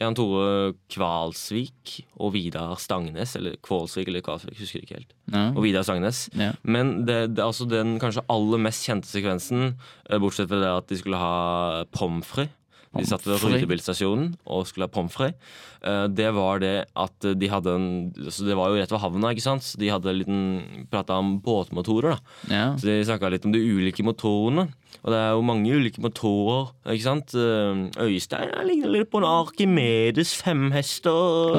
[0.00, 5.12] Jan Tore Kvalsvik og Vidar Stangnes, eller Kvalsvik eller Kvalsvik, husker ikke helt.
[5.32, 5.50] Ja.
[5.52, 6.26] Og Vidar Stangnes.
[6.38, 6.54] Ja.
[6.62, 9.74] Men det, det, altså den kanskje aller mest kjente sekvensen,
[10.08, 12.56] eh, bortsett fra det at de skulle ha pommes frites
[12.98, 15.38] De satt ved rutebilstasjonen og skulle ha pommes frites.
[15.86, 17.86] Eh, Det var det at de hadde en
[18.28, 19.62] Så Det var jo rett ved havna, ikke sant?
[19.62, 22.18] Så de hadde en liten prata om båtmotorer, da.
[22.50, 22.64] ja.
[22.76, 24.72] Så de snakka litt om de ulike motorene.
[25.04, 27.32] Og det er jo mange ulike motorer, ikke sant.
[27.38, 31.54] Eh, Øystein ligner litt på en Arkimedes femhester.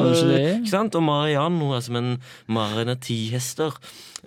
[0.60, 0.96] Ikke sant?
[1.00, 2.12] Og Mariann hun er som en
[2.52, 3.72] Marina tihester,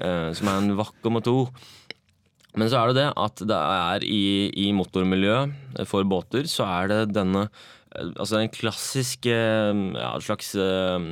[0.01, 1.51] eh, som er en vakker motor.
[2.55, 6.93] Men så er det det at det er i, i motormiljøet for båter, så er
[6.93, 11.09] det denne eh, Altså den klassiske ja, slags eh,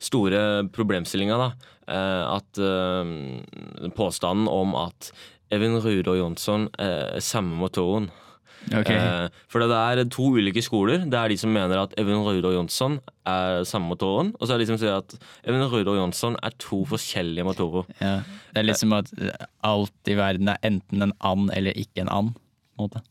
[0.00, 1.50] store problemstillinga, da.
[1.92, 5.12] eh, At eh, påstanden om at
[5.52, 8.08] Evin Rude og Jonsson er samme motoren.
[8.70, 8.90] Ok.
[8.94, 11.02] Eh, for det er to ulike skoler.
[11.10, 14.32] Det er de som mener at Rude og Jonsson er samme motoren.
[14.38, 15.16] Og så er det de som sier at
[15.48, 17.84] Rude og Jonsson er to forskjellige motorer.
[18.00, 18.20] Ja.
[18.54, 19.10] Det er litt som at
[19.66, 22.34] alt i verden er enten en and eller ikke en and.
[22.76, 23.02] På en måte.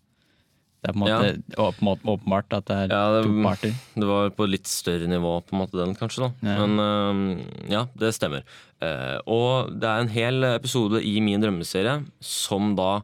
[0.82, 3.74] Det er på en måte åp- åpenbart at det er Ja, det- to parter.
[3.94, 6.32] Det var på litt større nivå, på en måte, den kanskje.
[6.42, 6.66] da Ja.
[6.66, 6.80] Men
[7.38, 8.42] uh, ja, det stemmer.
[8.82, 13.02] Uh, og det er en hel episode i min drømmeserie som da eh,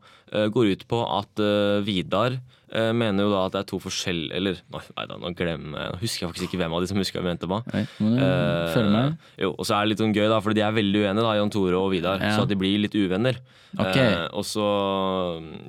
[0.51, 2.56] går ut på at eh, Vidar eh,
[2.97, 5.93] mener jo da at det er to forskjellige Eller nei, nei da, nå glemmer jeg
[5.93, 7.61] Nå husker jeg faktisk ikke hvem av de som husker hvem venter på.
[7.73, 9.15] Oi, må du Eh, følge med?
[9.39, 11.35] Jo, og så er det litt sånn gøy, da, fordi de er veldig uenige, da,
[11.39, 12.19] Jan Tore og Vidar.
[12.19, 12.33] Ja.
[12.35, 13.39] Så at de blir litt uvenner.
[13.77, 13.97] Ok.
[13.99, 14.65] Uh, og så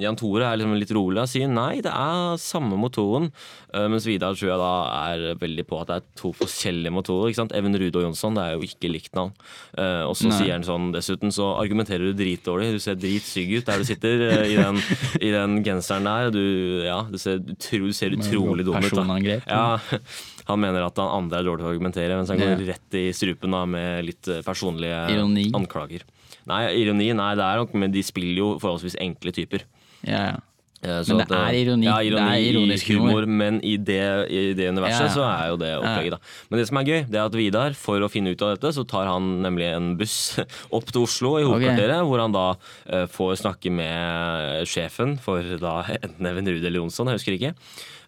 [0.01, 3.29] Jan Tore er liksom litt rolig og sier nei, det er samme motoren.
[3.75, 4.71] Uh, mens Vidar tror jeg da
[5.13, 7.29] er veldig på at det er to forskjellige motorer.
[7.31, 7.55] ikke sant?
[7.59, 9.35] Even Rude og Jonsson, det er jo ikke likt navn.
[9.77, 12.71] Eh, og så sier han sånn dessuten, så argumenterer du dritdårlig.
[12.79, 14.81] Du ser dritsygg ut der du sitter eh, i, den,
[15.21, 16.31] i den genseren der.
[16.35, 16.43] Du,
[16.89, 18.91] ja, du ser, utro, ser utrolig dum ut.
[18.97, 19.39] da.
[19.47, 19.79] Ja,
[20.49, 23.09] Han mener at han andre er dårlig til å argumentere, mens han går rett i
[23.13, 25.51] strupen da, med litt eh, personlige Ironi.
[25.53, 26.07] anklager.
[26.49, 29.67] Nei, ironi, nei, det er nok, men de spiller jo forholdsvis enkle typer.
[30.01, 30.39] Ja, ja.
[30.79, 31.87] Eh, så Men det er eh, ironi.
[31.89, 33.27] Ja, Det er ironisk humor, humor.
[33.27, 35.15] men i det, i det universet Ja.
[35.15, 36.19] så er jo det opplegget, da.
[36.51, 38.73] Men det som er gøy, det er at Vidar, for å finne ut av dette,
[38.77, 40.39] så tar han nemlig en buss
[40.77, 45.83] opp til Oslo i hovedkvarteret, hvor han da uh, får snakke med sjefen for da
[46.05, 47.55] enten Even Rude eller Jonsson, jeg husker ikke.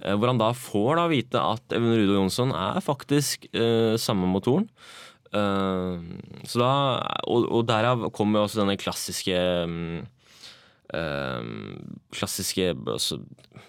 [0.05, 3.99] Uh, hvor han da får da vite at Even Rude og Jonsson er faktisk uh,
[3.99, 4.71] samme motoren.
[5.31, 5.99] Eh,
[6.51, 6.71] så da,
[7.31, 10.01] og, og derav kommer også denne klassiske eh,
[12.15, 13.21] klassiske altså,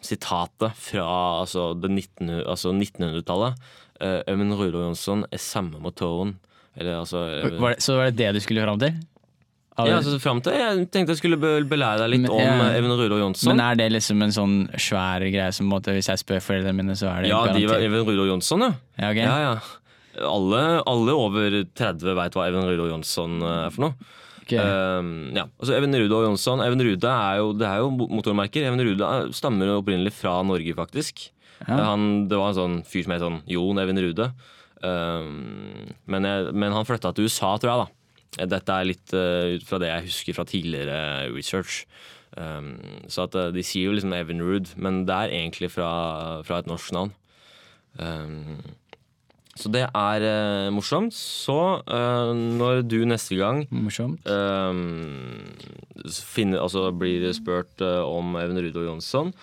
[0.02, 1.08] sitatet fra
[1.42, 3.68] altså, det 1900 altså 1900-tallet.
[4.02, 6.40] Uh, Øyvind Rude Jonsson er samme motoren.
[6.78, 8.96] Eller altså eh, Var det, så var det det du skulle fram til?
[9.82, 12.70] Ja, altså, frem til Jeg tenkte jeg skulle be- belære deg litt Men, om ja.
[12.78, 13.52] Even Rude Jonsson.
[13.52, 16.96] Men er det liksom en sånn svær greie som måtte, hvis jeg spør foreldrene mine,
[17.00, 18.74] så er det ja, de var Rude og Jonsson, ja.
[19.00, 19.28] Ja, okay.
[19.28, 20.26] ja, ja.
[20.28, 24.12] Alle, alle over 30 veit hva Even Rudolf Jonsson eh, er for noe.
[24.52, 25.00] Ok.
[25.02, 28.66] Um, ja, altså Even Rude og Jonsson Even Rude er jo, det er jo motormerker.
[28.68, 31.30] Even Rude er- stammer opprinnelig fra Norge, faktisk.
[31.68, 31.78] Ja.
[31.92, 34.32] Han, det var en sånn fyr som het sånn Jon Even Rude.
[34.82, 37.86] Um, men, jeg, men han flytta til USA, tror jeg.
[38.40, 41.02] da Dette er litt uh, ut fra det jeg husker fra tidligere
[41.36, 41.84] research.
[42.40, 42.78] Um,
[43.12, 46.70] så at De sier jo liksom Even Rude, men det er egentlig fra, fra et
[46.72, 47.12] norsk navn.
[48.00, 48.62] Um,
[49.60, 51.16] så det er uh, morsomt.
[51.16, 54.24] Så uh, når du neste gang Morsomt.
[54.28, 55.52] um,
[56.08, 59.34] finner, altså blir spurt uh, om Even Rudolf Jonsson,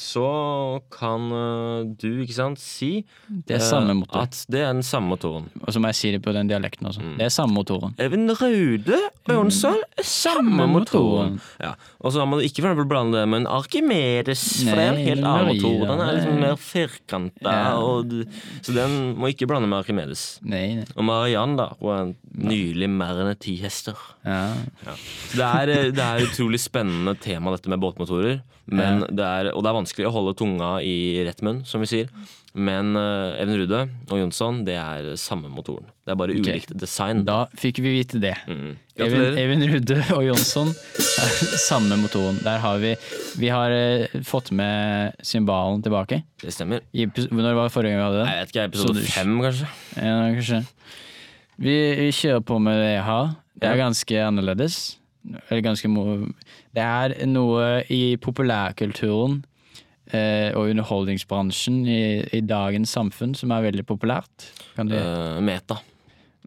[0.00, 4.22] så kan uh, du, ikke sant, si Det er samme motor.
[4.22, 5.50] at det er den samme motoren.
[5.60, 7.02] Og så må jeg si det på den dialekten også.
[7.04, 7.18] Mm.
[7.18, 7.92] Det er samme motoren.
[8.00, 8.96] Even Raude
[9.28, 11.36] og Jonsson er samme motoren.
[11.60, 11.74] Ja.
[12.00, 14.94] Og så må du ikke for eksempel blande det med en Arkimedes, for det er
[14.94, 15.84] en helt annen motor.
[15.90, 17.74] Den er liksom mer firkanta, Ja.
[18.64, 20.38] så den må ikke blande med Arkimedes.
[20.42, 20.86] Nei, nei.
[20.96, 22.14] Og Mariann, da, hun er
[22.50, 23.98] nylig mer enn ti hester.
[24.24, 24.54] Ja.
[24.86, 28.40] Så det er, eh, det er utrolig spennende tema, dette med båtmotorer.
[28.70, 31.88] Men det er, og det er vanskelig å holde tunga i rett munn, som vi
[31.90, 32.12] sier.
[32.50, 35.86] Men uh, Even Rude og Jonsson, det er samme motoren.
[36.02, 36.58] Det er bare okay.
[36.58, 37.22] ulikt design.
[37.26, 38.34] Da fikk vi vite det.
[38.50, 38.72] Mm.
[39.00, 41.36] Even, Even Rudde og Jonsson er
[41.68, 42.40] samme motoren.
[42.42, 42.96] Der har vi
[43.38, 46.22] Vi har uh, fått med symbalen tilbake.
[46.42, 46.82] Det stemmer.
[46.90, 48.30] I, når var det forrige gang vi hadde det?
[48.30, 49.70] Jeg vet ikke, episode fem, kanskje?
[49.94, 50.64] Ja, kanskje.
[51.60, 53.34] Vi, vi kjører på med det jeg har.
[53.60, 54.80] Det er ganske annerledes.
[55.50, 55.88] Eller ganske
[56.74, 59.42] Det er noe i populærkulturen
[60.12, 62.02] eh, og underholdningsbransjen i,
[62.32, 64.48] i dagens samfunn som er veldig populært.
[64.76, 65.80] Kan du uh, meta.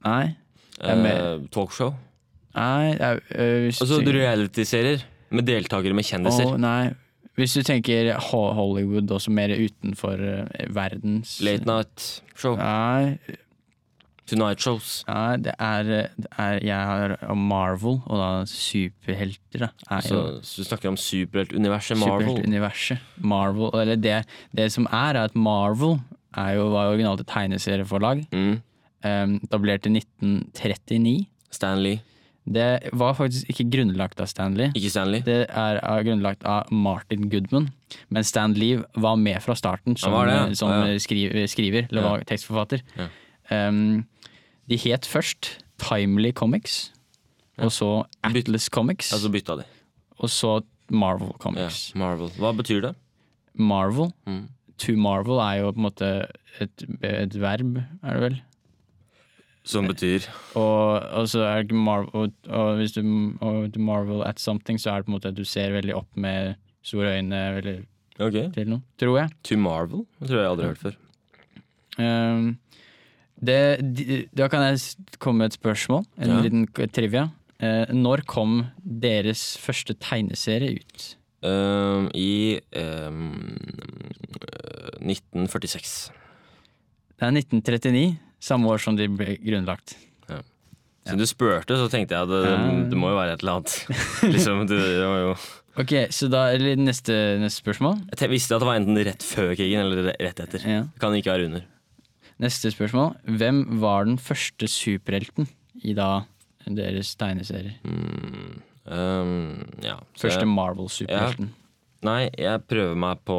[0.04, 0.36] Nei?
[0.84, 1.94] med- talkshow.
[2.54, 6.52] Nei, er, øh, Altså reality-serier med deltakere med kjendiser.
[6.52, 6.92] Oh, nei.
[7.34, 12.54] Hvis du tenker Hollywood, også mer utenfor uh, verdens Late night show.
[12.60, 13.18] Nei,
[14.30, 15.04] Tonight shows.
[15.08, 15.84] Ja, det, er,
[16.16, 19.68] det er Jeg har Marvel, og da superhelter.
[19.90, 22.28] Da, Så, jo så du snakker om superheltuniverset Marvel.
[22.30, 22.98] superheltuniverset.
[23.20, 24.22] Marvel, eller det,
[24.56, 26.00] det som er, er at Marvel
[26.38, 28.24] er jo, var originalt et tegneserieforlag.
[28.32, 28.56] Mm.
[29.04, 31.28] Um, etablert i 1939.
[31.54, 32.00] Stanley.
[32.44, 34.72] Det var faktisk ikke grunnlagt av Stanley.
[34.76, 35.22] Ikke Stanley.
[35.24, 37.70] Det er grunnlagt av Martin Goodman,
[38.12, 40.48] men Stan Lee var med fra starten som, det, ja.
[40.60, 42.84] som Ja, skriver, skriver, eller var tekstforfatter.
[43.00, 43.08] Ja.
[43.52, 44.06] Um,
[44.70, 46.92] de het først Timely Comics,
[47.58, 49.66] og så Atlas Comics, Ja, så bytta de.
[50.20, 51.92] og så Marvel Comics.
[51.94, 52.30] Ja, Marvel.
[52.40, 52.96] Hva betyr det?
[53.56, 54.48] Marvel, Mm.
[54.78, 56.28] to marvel, er jo på en måte
[56.60, 58.42] et, et verb, er det vel?
[59.66, 60.26] Som betyr
[60.56, 63.02] Og, og så er det marvel, og, og hvis du
[63.42, 66.18] og marvel at something, så er det på en måte at du ser veldig opp
[66.18, 67.82] med store øyne eller
[68.20, 68.54] Ok.
[68.54, 69.30] til noe, tror jeg.
[69.44, 70.06] To Marvel?
[70.20, 70.96] Det tror jeg aldri har hørt før.
[71.98, 72.58] Um,
[73.42, 73.60] det,
[73.96, 74.80] de, da kan jeg
[75.20, 76.42] komme med et spørsmål, en Ja.
[76.42, 77.30] liten trivia.
[77.60, 81.16] Eh, når kom deres første tegneserie ut?
[81.44, 83.58] Um, I um,
[84.40, 86.12] øh, 1946.
[87.20, 89.96] Det er 1939, samme år som de ble grunnlagt.
[90.30, 90.40] Ja.
[91.06, 92.84] Siden du spurte, så tenkte jeg at det, Ja.
[92.90, 93.76] det må jo være et eller annet.
[94.36, 95.36] liksom, det, det var jo
[95.76, 97.96] Ok, så da eller neste, neste spørsmål.
[98.20, 100.62] Jeg visste at det var enten rett før krigen eller rett etter.
[100.70, 100.84] Ja.
[101.02, 101.64] Kan ikke være under.
[102.44, 103.14] Neste spørsmål.
[103.40, 105.48] Hvem var den første superhelten
[105.84, 106.26] i da
[106.68, 107.78] deres tegneserier?
[107.88, 109.36] Mm, um,
[109.84, 109.96] ja.
[110.20, 111.54] Første Marvel-superhelten.
[112.04, 113.38] Nei, jeg prøver meg på,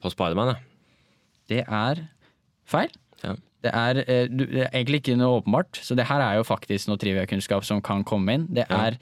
[0.00, 0.62] på Spiderman, jeg.
[1.52, 2.00] Det er
[2.66, 2.90] feil.
[3.22, 3.34] Ja.
[3.66, 6.88] Det er, eh, det er egentlig ikke noe åpenbart, så det her er jo faktisk
[6.88, 8.46] noe triviakunnskap som kan komme inn.
[8.48, 8.86] Det Ja.
[8.88, 8.98] er,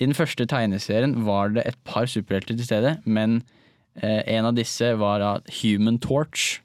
[0.00, 3.42] I den første tegneserien var det et par superhelter til stede, men
[4.00, 6.61] eh, en av disse var da Human Torch.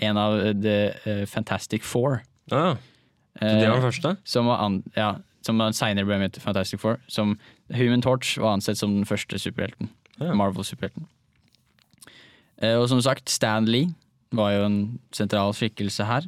[0.00, 2.22] En av The eh, Fantastic Four.
[2.50, 2.76] Ah, ja.
[3.40, 4.16] Så det var den Eh, første?
[4.24, 5.10] som var ja,
[5.46, 6.98] som seinere ble med til Fantastic Four.
[7.08, 7.38] Som
[7.76, 9.90] Human Torch var ansett som den første superhelten.
[10.20, 10.32] Ja.
[10.34, 11.06] Marvel-superhelten.
[12.60, 13.88] Eh, og som sagt, Stan Lee
[14.32, 14.80] var jo en
[15.12, 16.26] sentral skikkelse her.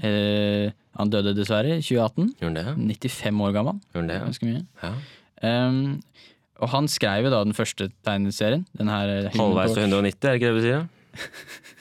[0.00, 2.30] Han døde dessverre i 2018.
[2.40, 2.96] Gjorde han det?
[3.00, 3.80] 95 år gammel.
[3.94, 4.20] Gjorde det?
[4.24, 4.62] Ganske mye.
[4.82, 5.66] Ja.
[5.68, 6.02] Um,
[6.60, 8.66] og han skrev jo da den første tegneserien.
[8.76, 10.88] Den her Halvveis til 190, er det ikke det vi sier?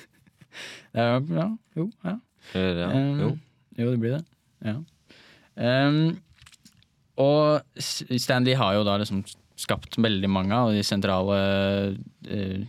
[0.95, 1.47] Ja, ja,
[1.77, 2.15] jo, ja.
[2.55, 2.87] Ja.
[2.93, 3.29] Um, Jo.
[3.79, 4.23] Jo, det blir det.
[4.65, 4.75] Ja.
[5.87, 6.17] Um,
[7.19, 9.23] og Stanley har jo da liksom
[9.59, 11.37] skapt veldig mange av de sentrale
[11.95, 12.59] uh,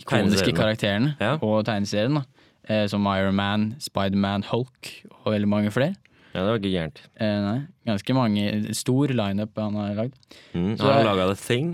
[0.00, 1.36] ikoniske karakterene Ja.
[1.42, 2.24] og tegneseriene.
[2.70, 4.90] Eh, som Iron Man, Spiderman, Hulk
[5.24, 5.94] og veldig mange flere.
[6.34, 7.00] Ja, det var ikke gærent.
[7.18, 8.74] Uh, nei, ganske mange.
[8.78, 10.14] Stor lineup han har lagd.
[10.54, 10.76] Mm.
[10.78, 11.72] Har han laga The Thing?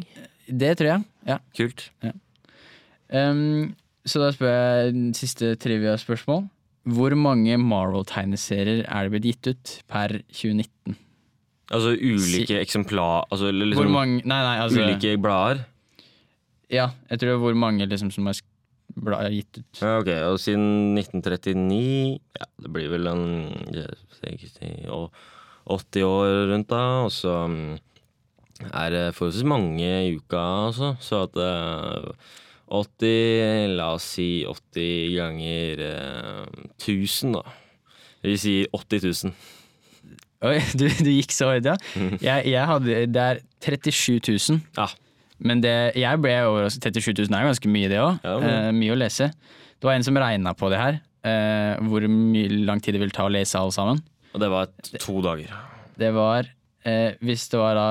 [0.49, 1.05] Det tror jeg.
[1.27, 1.37] ja.
[1.59, 1.91] Kult.
[3.13, 3.75] Um,
[4.07, 6.45] så da spør jeg siste trivia-spørsmål.
[6.97, 10.95] Hvor mange Marvel-tegneserier er det blitt gitt ut per 2019?
[11.75, 15.65] Altså ulike eksemplar Altså liksom, Hvor mange Nei, nei, altså ulike blader?
[16.71, 18.53] Ja, jeg tror det er hvor mange liksom som er sk-
[19.35, 19.81] gitt ut.
[19.83, 23.27] Ja, ok, og siden 1939 Ja, det blir vel en
[23.75, 23.87] ja,
[25.67, 27.79] 80 år rundt da, og så mm,
[28.71, 30.93] er det forholdsvis mange i uka, altså.
[31.03, 32.13] Så at eh,
[32.69, 36.47] 80 La oss si 80 ganger eh,
[36.83, 37.43] 1000, da.
[38.23, 39.35] Det vil si 80 000.
[40.47, 41.77] Oi, du, du gikk så høyt, ja.
[42.29, 44.19] Jeg, jeg hadde Det er 37
[44.53, 44.63] 000.
[44.79, 44.89] Ja.
[45.47, 46.97] Men det, jeg ble overrasket.
[46.97, 48.19] 37 000 er ganske mye, det òg.
[48.25, 49.31] Ja, eh, mye å lese.
[49.77, 51.01] Det var en som regna på det her.
[51.27, 54.01] Eh, hvor lang tid det vil ta å lese alle sammen.
[54.33, 54.71] Og det var
[55.03, 55.53] to dager.
[55.97, 56.49] Det var
[56.85, 57.87] eh, Hvis det var da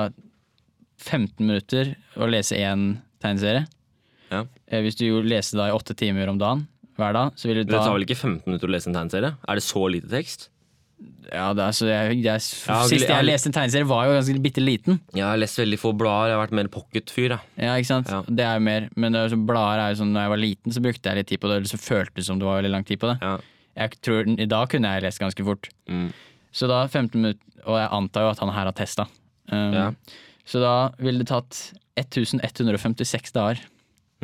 [1.06, 3.66] 15 minutter å lese én tegneserie
[4.30, 4.44] Ja.
[4.68, 7.70] eh, Hvis du leste da i åtte timer om dagen hver dag, så ville det
[7.70, 9.34] Det tar vel ikke 15 minutter å lese en tegneserie?
[9.48, 10.48] Er det så lite tekst?
[11.28, 14.40] Ja, det er, så jeg, jeg, Sist jeg- jeg leste en tegneserie, var jo ganske
[14.40, 15.00] bitte liten.
[15.12, 17.34] Jeg har lest veldig få blader, jeg har vært mer pocket-fyr.
[17.58, 18.08] Ja, ikke sant?
[18.08, 18.22] Ja.
[18.22, 20.40] Det er jo mer Men det er så blader er jo sånn, når jeg var
[20.40, 21.56] liten, så brukte jeg litt tid på det.
[21.56, 23.18] Eller så føltes det som det var veldig lang tid på det.
[23.20, 23.36] Ja.
[23.76, 25.68] Jeg tror, I dag kunne jeg lest ganske fort.
[25.90, 26.12] Mm.
[26.52, 29.06] Så da 15 minutter Og jeg antar jo at han her har testa.
[29.52, 29.90] Um, Ja.
[30.46, 33.58] Så da ville det tatt 1156 dager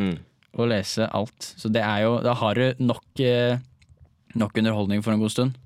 [0.00, 0.18] Mm.
[0.56, 1.54] å lese alt.
[1.56, 3.58] Så det er jo Da har du nok, eh,
[4.34, 5.58] nok underholdning for en god stund.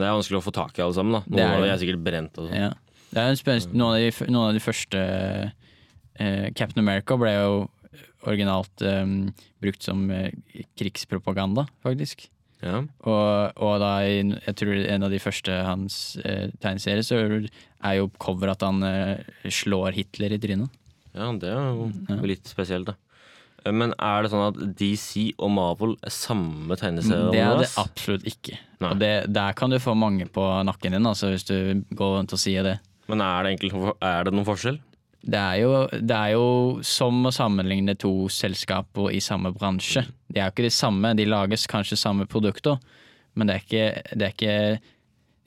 [0.00, 1.12] Det er vanskelig å få tak i alle sammen.
[1.12, 2.38] da Det Noen er av dem er sikkert brent.
[2.38, 2.54] Sånn.
[2.54, 2.70] Ja.
[3.10, 3.74] Det er spennende.
[3.74, 5.00] Noen, av de, noen av de første
[6.20, 7.54] eh, Captain America ble jo
[8.30, 9.14] originalt eh,
[9.60, 10.30] brukt som eh,
[10.78, 12.28] krigspropaganda, faktisk.
[12.60, 12.82] Ja.
[13.08, 17.94] Og, og da i jeg tror en av de første hans eh, tegneserier, så er
[17.96, 20.80] jo cover at han eh, slår Hitler i trynet.
[21.16, 22.96] ja, det er jo litt spesielt, da.
[23.68, 27.30] Men er det sånn at DC og Marvel er samme tegneserie?
[27.34, 28.58] Det er det absolutt ikke.
[28.80, 28.92] Nei.
[28.92, 32.36] Og det, der kan du få mange på nakken din, altså, hvis du går rundt
[32.36, 32.76] og sier det.
[33.10, 34.78] Men er det, egentlig, er det noen forskjell?
[35.20, 36.46] Det er, jo, det er jo
[36.86, 40.06] som å sammenligne to selskaper i samme bransje.
[40.30, 42.80] De er jo ikke de samme, de lages kanskje samme produkter,
[43.36, 44.54] men det er ikke, det er ikke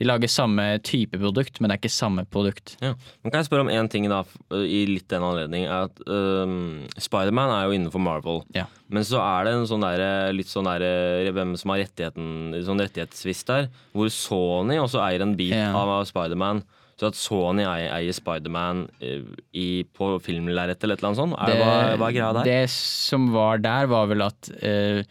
[0.03, 2.75] De lager samme type produkt, men det er ikke samme produkt.
[2.83, 2.91] Ja.
[3.23, 4.19] Men kan jeg spørre om én ting, da,
[4.51, 5.63] i litt den anledning?
[5.63, 8.41] Er at um, Spiderman er jo innenfor Marvel.
[8.57, 8.65] Ja.
[8.91, 10.03] Men så er det en sånn der,
[10.35, 15.37] litt sånn der, hvem som har rettigheten, sånn rettighetstvist der, hvor Sony også eier en
[15.39, 15.71] bit Ja.
[15.79, 16.65] av Spiderman.
[16.99, 21.37] Så at Sony eier, Spiderman eh, på filmlerretet eller et eller annet sånt.
[21.39, 22.49] Er, det, hva, hva er greia der?
[22.51, 25.01] det som var der, var vel at eh,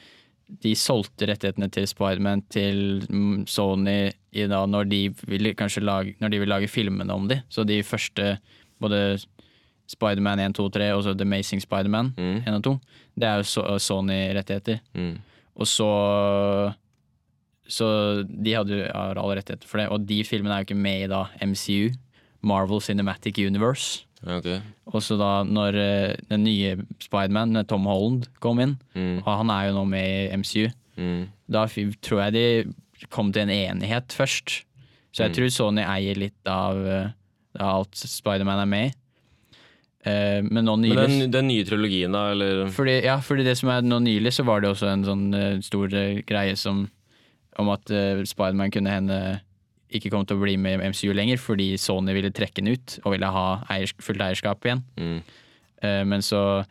[0.62, 3.02] de solgte rettighetene til Spiderman til
[3.48, 7.40] Sony i da, når de ville lage, når de ville lage filmene om de.
[7.48, 8.38] Så de første,
[8.80, 9.18] både
[9.88, 12.42] Spiderman 1, 2, 3 og så The Amazing Spiderman Mm.
[12.46, 12.78] 1 og 2,
[13.16, 14.78] det er jo Sony-rettigheter.
[14.94, 15.18] Mm.
[15.56, 16.72] Og så
[17.68, 17.86] Så
[18.26, 19.88] de hadde jo alle rettigheter for det.
[19.88, 21.92] Og de filmene er jo ikke med i da MCU,
[22.42, 24.04] Marvel Cinematic Universe.
[24.26, 24.62] Ja, ok.
[24.94, 29.18] Og så da når eh, den nye Spiderman, Tom Holland, kom inn, Mm.
[29.26, 31.28] og han er jo nå med i MCU, Mm.
[31.50, 32.74] da tror jeg de
[33.10, 34.64] kom til en enighet først.
[35.12, 35.34] Så jeg Mm.
[35.34, 37.08] tror Sony eier litt av, eh,
[37.58, 38.94] av alt Spiderman er med i.
[40.04, 43.68] Uh, men nå Men den, den nye trilogien, da, eller fordi, ja, fordi det som
[43.70, 46.88] er nå nylig, så var det også en sånn uh, stor uh, greie som
[47.56, 49.40] om at uh, Spiderman kunne hende
[49.98, 52.98] ikke kom til å bli med i MCU lenger, fordi Sony ville trekke den ut
[53.04, 54.84] og ville ha eiers, fullt eierskap igjen.
[54.98, 55.20] mm.
[55.82, 56.62] Uh, men så,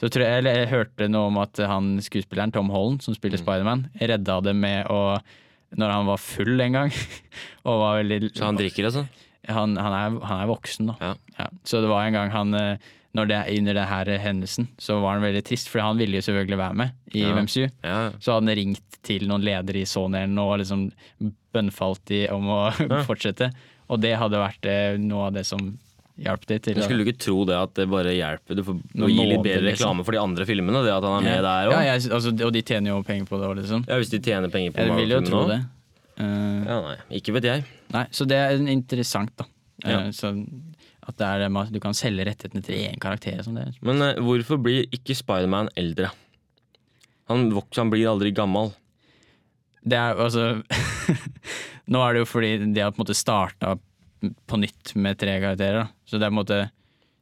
[0.00, 3.36] så tror jeg, eller jeg hørte noe om at han skuespilleren Tom Holland, som spiller
[3.36, 3.44] Mm.
[3.44, 5.18] Spiderman, redda det med å
[5.76, 6.92] Når han var full en gang.
[7.66, 9.04] og var veldig Så han drikker, altså?
[9.48, 11.14] han, han, er, han er voksen, da.
[11.36, 11.48] Ja.
[11.66, 12.78] Så det var en gang han eh,
[13.14, 16.58] når det, Under denne hendelsen så var han veldig trist, for han ville jo selvfølgelig
[16.58, 17.34] være med i Ja.
[17.36, 17.66] MCU.
[17.84, 17.98] Ja.
[18.18, 20.88] Så hadde han ringt til noen ledere i Sony og liksom
[21.54, 23.00] bønnfalt de om å Ja.
[23.06, 23.52] fortsette.
[23.92, 25.74] Og det hadde vært eh, noe av det som
[26.24, 28.54] hjalp de til Men skulle skulle ikke tro det at det bare hjelper.
[28.58, 29.80] Du får Nå gi litt bedre liksom.
[29.82, 32.52] reklame for de andre filmene, det at han er med der ja, jeg, altså, Og
[32.54, 33.82] de tjener jo penger på det òg, liksom.
[33.90, 35.48] Ja, hvis de tjener penger på Jeg vil jo tro nå.
[35.50, 35.58] det.
[36.14, 37.64] Uh, Ja, nei, ikke vet jeg.
[37.96, 39.48] nei, så det er interessant, da.
[39.82, 40.04] Ja.
[40.06, 40.30] Uh, så
[41.04, 43.42] at det er, det du kan selge rettighetene til én karakter.
[43.44, 43.66] Som det.
[43.68, 43.80] er.
[43.84, 46.12] Men uh, hvorfor blir ikke Spiderman eldre?
[47.28, 48.70] Han, vokser, han blir aldri gammel.
[49.84, 50.62] Det er altså
[51.92, 53.74] Nå er det jo fordi de har på en måte starta
[54.48, 55.82] på nytt med tre karakterer.
[55.82, 55.86] Da.
[56.08, 56.60] Så det er på en måte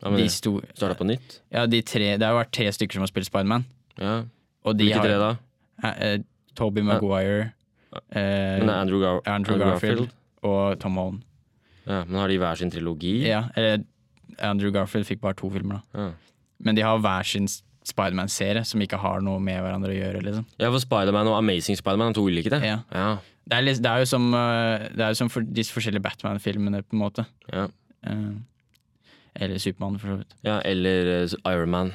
[0.02, 1.40] Ja, de sto, Starta på nytt?
[1.50, 3.64] ja, de tre, Det har jo vært tre stykker som har spilt Spiderman.
[3.98, 4.20] Ja.
[4.66, 5.32] Og de Hvilke har tre da?
[5.82, 6.18] eh, eh,
[6.54, 7.52] Toby Maguire,
[8.12, 10.10] eh, Men det er Andrew, Gar Andrew Garfield
[10.46, 11.22] og Tom Holland.
[11.86, 13.16] Ja, men har de hver sin trilogi?
[13.26, 13.82] Ja, eller
[14.38, 15.98] Andrew Garfield fikk bare to filmer, da.
[16.04, 16.10] Ja.
[16.62, 17.48] Men de har hver sin
[17.88, 20.22] Spiderman-serie som ikke har noe med hverandre å gjøre.
[20.22, 22.62] liksom Ja, for Spiderman og Amazing Spiderman er to ulike, det.
[22.62, 22.78] Ja.
[22.94, 23.16] Ja.
[23.48, 26.82] Det er, det er jo som, eh, det er jo som for disse forskjellige Batman-filmene,
[26.86, 27.24] på en måte.
[27.52, 27.66] Ja.
[28.06, 28.30] Eh,
[29.42, 30.34] eller Supermann, for så vidt.
[30.44, 31.92] ja eller uh, Iron Man.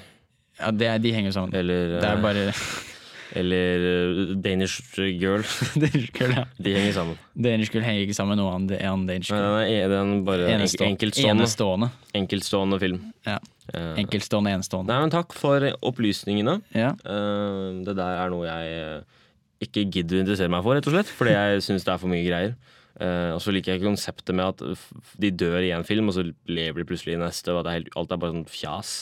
[0.59, 1.53] Ja, det, de henger sammen.
[1.55, 2.53] Eller, Det er eh, bare
[3.39, 3.83] eller
[4.31, 5.43] eh, Danish Girl.
[5.83, 6.45] Danish Girl, ja.
[6.57, 7.17] De henger sammen.
[7.37, 9.53] Danish Girl henger ikke sammen med noe annet enn Danish Nei, Girl.
[9.61, 11.91] den er, den bare en Enestå- enkeltstående, Enestående.
[12.17, 12.99] enkeltstående film.
[13.27, 13.37] Ja.
[13.73, 14.93] Eh, Enkeltstående, enestående.
[14.93, 16.59] Nei, men takk for opplysningene.
[16.77, 16.93] Ja.
[16.95, 19.19] Eh, det der er noe jeg eh,
[19.67, 21.11] ikke gidder å interessere meg for, rett og slett.
[21.19, 22.57] Fordi jeg syns det er for mye greier.
[22.97, 26.23] Og så liker jeg ikke konseptet med at de dør i én film, og så
[26.49, 27.53] lever de plutselig i neste.
[27.53, 28.93] Og er helt, alt er bare sånn fjas.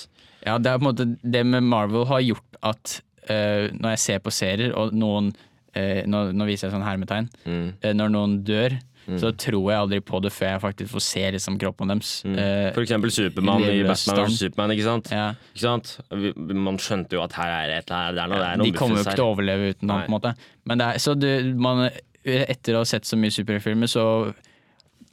[0.44, 2.98] Ja, det er på en måte Det med Marvel har gjort at
[3.30, 7.30] uh, når jeg ser på serier, og noen uh, nå, nå viser jeg sånn hermetegn.
[7.46, 7.70] Mm.
[7.86, 8.76] Uh, når noen dør,
[9.06, 12.14] så tror jeg aldri på det før jeg faktisk får se liksom, kroppen deres.
[12.26, 14.02] Eh, For eksempel Supermann i Batman vs.
[14.06, 14.74] Supermann, Superman.
[14.76, 15.12] Ikke sant?
[15.14, 15.92] ja, Ikke sant?
[16.10, 16.34] Vi,
[16.66, 18.62] man skjønte jo at her er det et eller annet, det er noe, det er
[18.62, 20.34] noe de kommer jo ikke til å overleve uten ham, på en måte.
[20.66, 21.30] Men det er, så du,
[21.68, 21.86] man,
[22.26, 24.06] etter å ha sett så mye superfilmer, så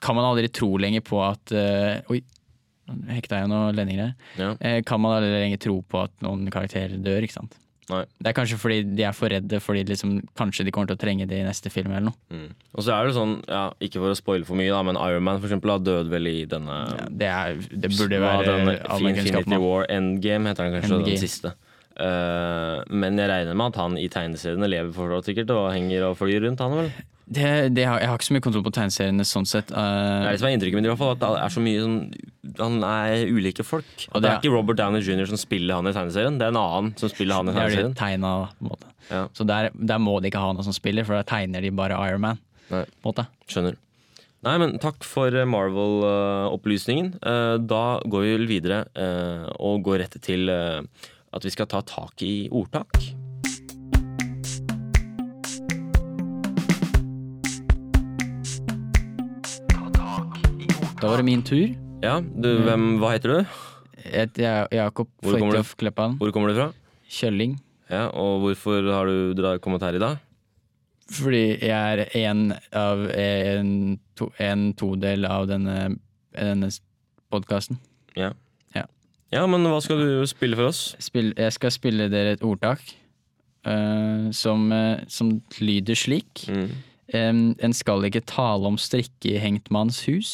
[0.03, 2.22] kan man aldri tro lenger på at uh, Oi,
[3.12, 4.14] hekta jeg noen ledninger her.
[4.40, 4.53] Ja.
[4.59, 7.59] Eh, kan man aldri lenger tro på at noen karakterer dør, ikke sant.
[7.93, 8.03] Nei.
[8.18, 11.03] Det er kanskje fordi de er for redde, fordi liksom, kanskje de kommer til å
[11.03, 12.18] trenge det i neste film eller noe.
[12.32, 12.49] Mm.
[12.72, 15.26] Og så er det sånn, ja, ikke for å spoile for mye, da, men Iron
[15.26, 18.72] Man for eksempel, da døde vel i denne Ja, det, er, det burde være den
[18.72, 19.62] allmennkunnskap Infinity.
[19.66, 21.12] War Endgame heter den kanskje, Endgame.
[21.12, 21.55] den siste.
[21.97, 26.16] Eh, men jeg regner med at han i tegneseriene lever fortsatt sikkert og henger og
[26.20, 26.93] flyr rundt, han vel?
[27.32, 29.70] Det, det har, jeg har ikke så mye kontroll på tegneseriene sånn sett.
[29.70, 31.12] Det er det som er inntrykket mitt, i hvert fall.
[31.14, 31.99] At det er så mye sånn
[32.59, 33.86] Han er ulike folk.
[34.11, 35.24] Og det det er er- ikke Robert Downey jr.
[35.30, 37.95] som spiller han i tegneserien, det er en annen som spiller han i det tegneserien.
[37.97, 38.90] tegna, på en måte.
[39.09, 39.22] Ja.
[39.32, 41.97] Så der, der må de ikke ha noen som spiller, for da tegner de bare
[42.11, 42.38] Iron Man.
[42.70, 42.84] Nei.
[43.49, 43.78] Skjønner.
[44.43, 47.14] Nei, men takk for eh, Marvel-opplysningen.
[47.70, 48.82] Da går vi videre
[49.62, 50.51] og går rett til
[51.33, 52.99] at vi skal ta tak i ordtak.
[61.03, 61.72] Da var det min tur.
[62.03, 63.39] Ja, du, hvem, hva heter du?
[64.03, 66.14] Jeg heter Jakob Fløytoff Kleppan.
[66.20, 66.68] Hvor kommer du fra?
[67.11, 67.57] Kjølling.
[67.91, 70.20] Ja, Og hvorfor har du kommet her i dag?
[71.12, 75.97] Fordi jeg er en av en, to, en todel av denne,
[76.39, 76.70] denne
[77.33, 77.80] podkasten.
[78.16, 78.30] Ja.
[79.33, 79.47] Ja.
[79.49, 80.83] men hva skal du spille for oss?
[81.03, 82.83] Spill, jeg skal spille dere et ordtak
[83.66, 86.47] uh, som, uh, som lyder slik.
[86.49, 86.72] Mm.
[87.12, 90.33] Um, en skal ikke tale om strikke i hengt manns hus.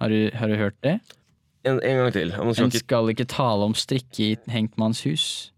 [0.00, 0.98] Har du, har du hørt det?
[1.68, 2.30] En, en gang til.
[2.32, 5.52] Man skal, En ikke, skal ikke tale om strikke i hengt manns hus.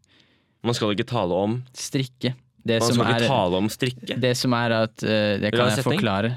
[0.67, 2.35] man skal ikke tale om Strikke.
[2.63, 4.17] Det Man som skal ikke er tale om strikke.
[4.23, 6.29] Det som er at uh, Det kan jeg forklare.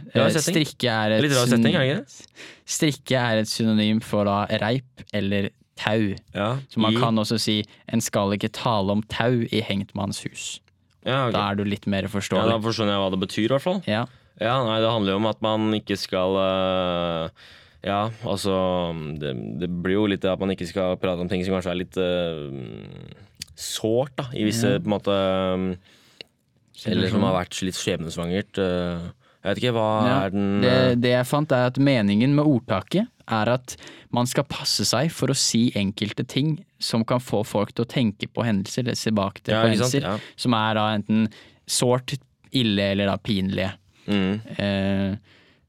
[0.41, 2.31] Strikke er et Litt rar syn- er det?
[2.65, 6.15] Strikke er et synonym for da reip eller tau.
[6.33, 10.29] Ja, Så man i- kan også si en skal ikke tale om tau i hengtmannshus'.
[10.31, 10.59] hus.
[11.05, 11.31] ja, okay.
[11.33, 13.81] Da er du litt mer ja, Da forstår jeg hva det betyr, i hvert fall.
[13.87, 14.05] Ja,
[14.39, 17.29] Ja, nei, Det handler jo om at man ikke skal uh...
[17.85, 21.43] Ja, altså det, det blir jo litt det at man ikke skal prate om ting
[21.45, 22.49] som kanskje er litt uh,
[23.55, 24.79] sårt, da, i visse Ja.
[24.79, 25.15] på en måte
[25.53, 25.77] um,
[26.85, 28.57] Eller som har vært litt skjebnesvangert.
[28.59, 29.11] Uh,
[29.45, 32.33] jeg vet ikke, hva Ja, er den det, øh, det jeg fant er at meningen
[32.35, 33.75] med ordtaket er at
[34.13, 37.89] man skal passe seg for å si enkelte ting som kan få folk til å
[37.89, 40.17] tenke på hendelser, eller se bak det Ja, på hendelser, Ja.
[40.35, 41.27] som er da enten
[41.67, 42.17] sårt,
[42.53, 43.73] ille eller da pinlige.
[44.07, 45.17] mm, Eh,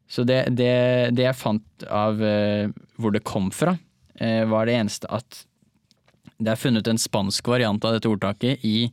[0.09, 2.68] så det, det, det jeg fant av eh,
[3.00, 3.78] hvor det kom fra,
[4.20, 5.44] eh, var det eneste at
[6.38, 8.90] det er funnet en spansk variant av dette ordtaket i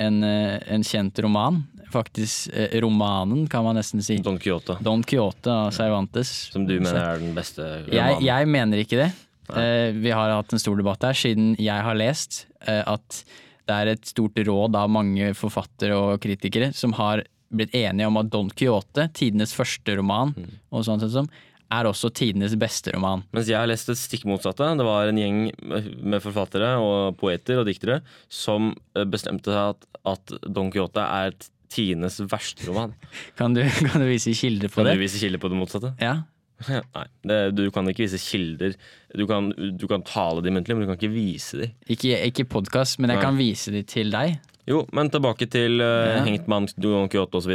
[0.00, 1.62] en, eh, en kjent roman.
[1.92, 4.18] Faktisk eh, romanen, kan man nesten si.
[4.24, 4.76] Don Quijote.
[4.84, 6.30] Don Quijote av Cervantes.
[6.52, 8.22] Som du mener er den beste romanen.
[8.26, 9.10] jeg mener ikke det.
[9.56, 13.22] Eh, vi har hatt en stor debatt her, siden jeg har lest eh, at
[13.68, 18.16] det er et stort råd av mange forfattere og kritikere som har blitt enige om
[18.20, 20.50] at Don Quijote, tidenes første roman, Mm.
[20.72, 21.28] og sånt, sånt, som,
[21.72, 23.22] er også tidenes beste roman.
[23.32, 24.64] Mens jeg har lest det stikk motsatte.
[24.76, 25.40] Det var en gjeng
[26.00, 27.98] med forfattere og poeter og diktere
[28.32, 28.70] som
[29.12, 31.36] bestemte seg at, at Don Quijote er
[31.72, 32.94] tidenes verste roman.
[33.38, 34.98] Kan du, kan du vise kilder på Kan det?
[34.98, 35.94] du vise kilder på det motsatte?
[36.02, 36.16] Ja.
[36.66, 38.72] Nei, det, du kan ikke vise kilder.
[39.14, 41.68] Du kan, du kan tale de muntlig, men du kan ikke vise de.
[41.94, 43.26] Ikke, ikke podkast, men jeg Nei.
[43.28, 44.40] kan vise de til deg.
[44.68, 46.24] Jo, men tilbake til uh, Ja.
[46.26, 47.54] Hengtmann, Don Quijote osv.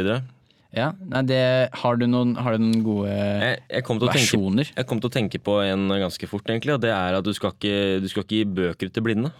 [0.74, 1.40] Ja, nei, det,
[1.78, 4.70] har, du noen, har du noen gode Jeg, jeg, å tenke, versjoner?
[4.72, 7.30] jeg kom til å tenke på en ganske fort, egentlig, og det er at du
[7.36, 9.30] skal ikke, du skal ikke gi bøker til blinde.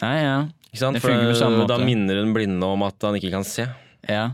[0.00, 0.34] Nei, ja.
[1.02, 3.68] For da minner den blinde om at han ikke kan se.
[4.08, 4.30] ja.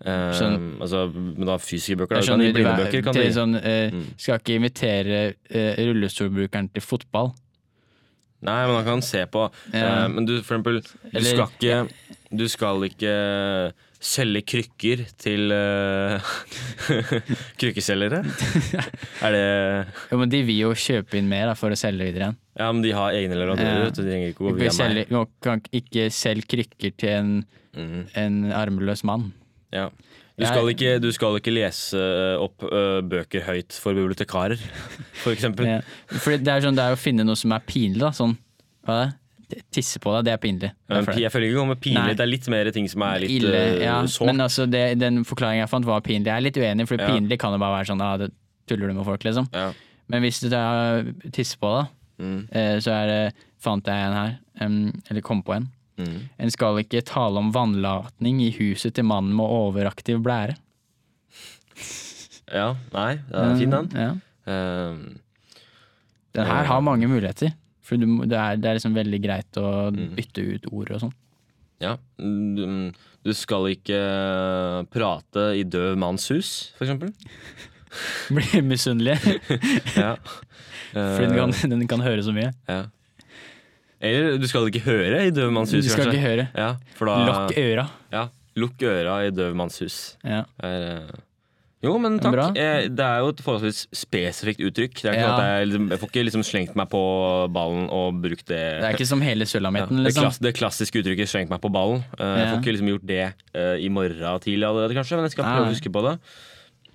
[0.00, 0.78] Sånn.
[0.80, 2.22] altså, men da fysiske bøker.
[2.24, 4.06] Da, du, blindebøker kan de sånn, uh, Mm.
[4.16, 5.18] Skal ikke invitere
[5.52, 7.34] uh, rullestolbrukeren til fotball.
[8.40, 9.42] Nei, men han kan se på.
[9.74, 10.04] Ja.
[10.06, 11.90] Eh, men du, for eksempel, du Eller- skal ikke
[12.32, 16.30] Du skal ikke selge krykker til uh,
[17.60, 18.22] krykkeselgere.
[19.20, 19.42] er det
[20.10, 22.38] Jo, men De vil jo kjøpe inn mer da, for å selge videre igjen.
[22.60, 23.90] Ja, men de har egne leverandører, Ja.
[23.94, 25.34] De trenger ikke gå via selge, meg.
[25.44, 27.34] kan ikke selge krykker til en,
[27.76, 28.00] mm.
[28.24, 29.30] en armløs mann.
[29.76, 29.90] ja.
[30.40, 32.00] Du skal, ikke, du skal ikke lese
[32.40, 34.62] opp ø, bøker høyt for bibliotekarer,
[35.20, 35.66] for eksempel.
[35.68, 35.80] Ja.
[36.08, 38.00] Det er, sånn, det er å finne noe som er pinlig.
[38.00, 38.32] da sånn,
[38.88, 39.18] hva er det?
[39.72, 40.70] Tisse på deg, det er pinlig.
[40.88, 42.00] Pi- jeg føler ikke det kommer pinlig.
[42.02, 42.14] Nei.
[42.18, 43.96] Det er litt mer ting som er litt Ille, ja.
[44.06, 44.26] sårt.
[44.30, 46.26] Men altså, det, den forklaringen jeg fant, var pinlig.
[46.30, 47.08] Jeg er litt uenig, for Ja.
[47.12, 48.30] pinlig kan jo bare være sånn det
[48.70, 49.48] tuller du med folk, liksom.
[49.52, 49.72] ja.
[50.10, 54.12] Men hvis du tar tisse på deg, mm, eh, så er det, fant jeg en
[54.16, 54.38] her.
[54.60, 55.68] um, eller kom på en.
[55.98, 56.16] mm.
[56.40, 60.56] En skal ikke tale om vannlatning i huset til mannen med overaktiv blære.
[62.52, 62.74] ja.
[62.92, 63.90] Nei, det er fin den.
[63.94, 64.10] Ja.
[64.50, 65.20] Um,
[66.34, 67.52] Den her har mange muligheter.
[67.82, 70.10] For du, det, er, det er liksom veldig greit å Mm.
[70.18, 71.14] bytte ut ord og sånn.
[71.80, 71.96] ja.
[72.18, 72.92] Du,
[73.24, 73.98] du skal ikke
[74.92, 77.12] prate i døv manns hus, for eksempel.
[78.36, 79.40] Blir misunnelige,
[79.96, 80.14] Ja.
[80.94, 82.52] for den kan, den kan høre så mye.
[82.68, 82.84] ja.
[84.00, 86.14] Eller du skal ikke høre i døv manns Du hus, skal kanskje.
[86.16, 86.44] ikke høre.
[86.56, 86.68] Ja,
[87.04, 87.82] da, Lokk øra.
[88.14, 88.22] Ja,
[88.56, 89.96] lukk øra i døv manns hus.
[90.24, 90.38] Ja.
[90.64, 91.18] Er, eh,
[91.82, 92.34] jo, men takk.
[92.34, 92.46] Bra.
[92.52, 94.94] Eh, Det er jo et forholdsvis spesifikt uttrykk.
[95.00, 95.30] Det er ikke Ja.
[95.30, 97.02] sånn at jeg, liksom, jeg får ikke liksom slengt meg på
[97.52, 100.04] ballen og brukt det Det er ikke som hele ja, liksom.
[100.04, 102.04] det, klass, det klassiske uttrykket 'slengt meg på ballen'.
[102.18, 102.36] Ja.
[102.36, 105.44] Jeg får ikke liksom gjort det uh, i morgen tidlig allerede, kanskje, men jeg skal
[105.44, 105.70] prøve Nei.
[105.70, 106.18] å huske på det.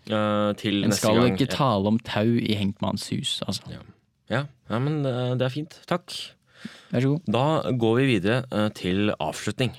[0.06, 1.34] Uh, til En neste skal gang.
[1.34, 3.64] ikke tale om tau i hengtmanns hus, altså.
[4.30, 5.80] Ja, ja men eh, det er fint.
[5.90, 6.14] Takk.
[6.92, 7.22] Vær så god.
[7.26, 9.74] Da går vi videre uh, til avslutning.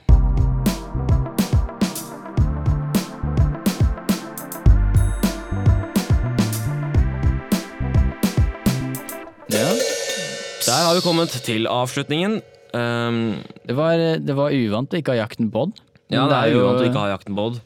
[10.77, 12.43] Der har vi kommet til avslutningen.
[12.77, 15.79] Um, Det, var, det var uvant å ikke ha jakten Bod.
[16.13, 17.61] ja, det er jo- jo uvant å ikke ha jakten Bod.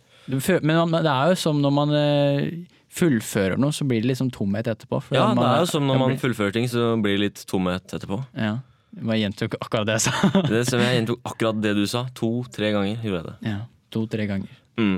[0.63, 2.51] Men det er jo som når man eh,
[2.95, 5.03] fullfører noe, så blir det liksom tomhet etterpå.
[5.11, 7.83] Ja, man, det er jo som når man fullfører ting, så blir det litt tomhet
[7.91, 8.21] etterpå.
[8.37, 8.61] Ja.
[8.95, 10.31] Jeg gjentok akkurat det jeg sa.
[10.51, 12.05] Det som Jeg gjentok akkurat det du sa.
[12.15, 13.37] To-tre ganger gjorde jeg det.
[13.51, 13.59] ja,
[13.91, 14.57] To-tre ganger.
[14.79, 14.97] Mm.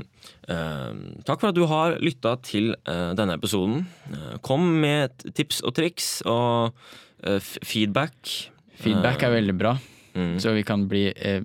[0.49, 0.93] Uh,
[1.25, 3.87] takk for at du har lytta til uh, denne episoden.
[4.09, 6.73] Uh, kom med tips og triks og
[7.63, 8.51] feedback.
[8.83, 9.77] Feedback er veldig bra,
[10.13, 10.35] Mm.
[10.39, 11.41] så vi kan bli eh,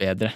[0.00, 0.32] bedre.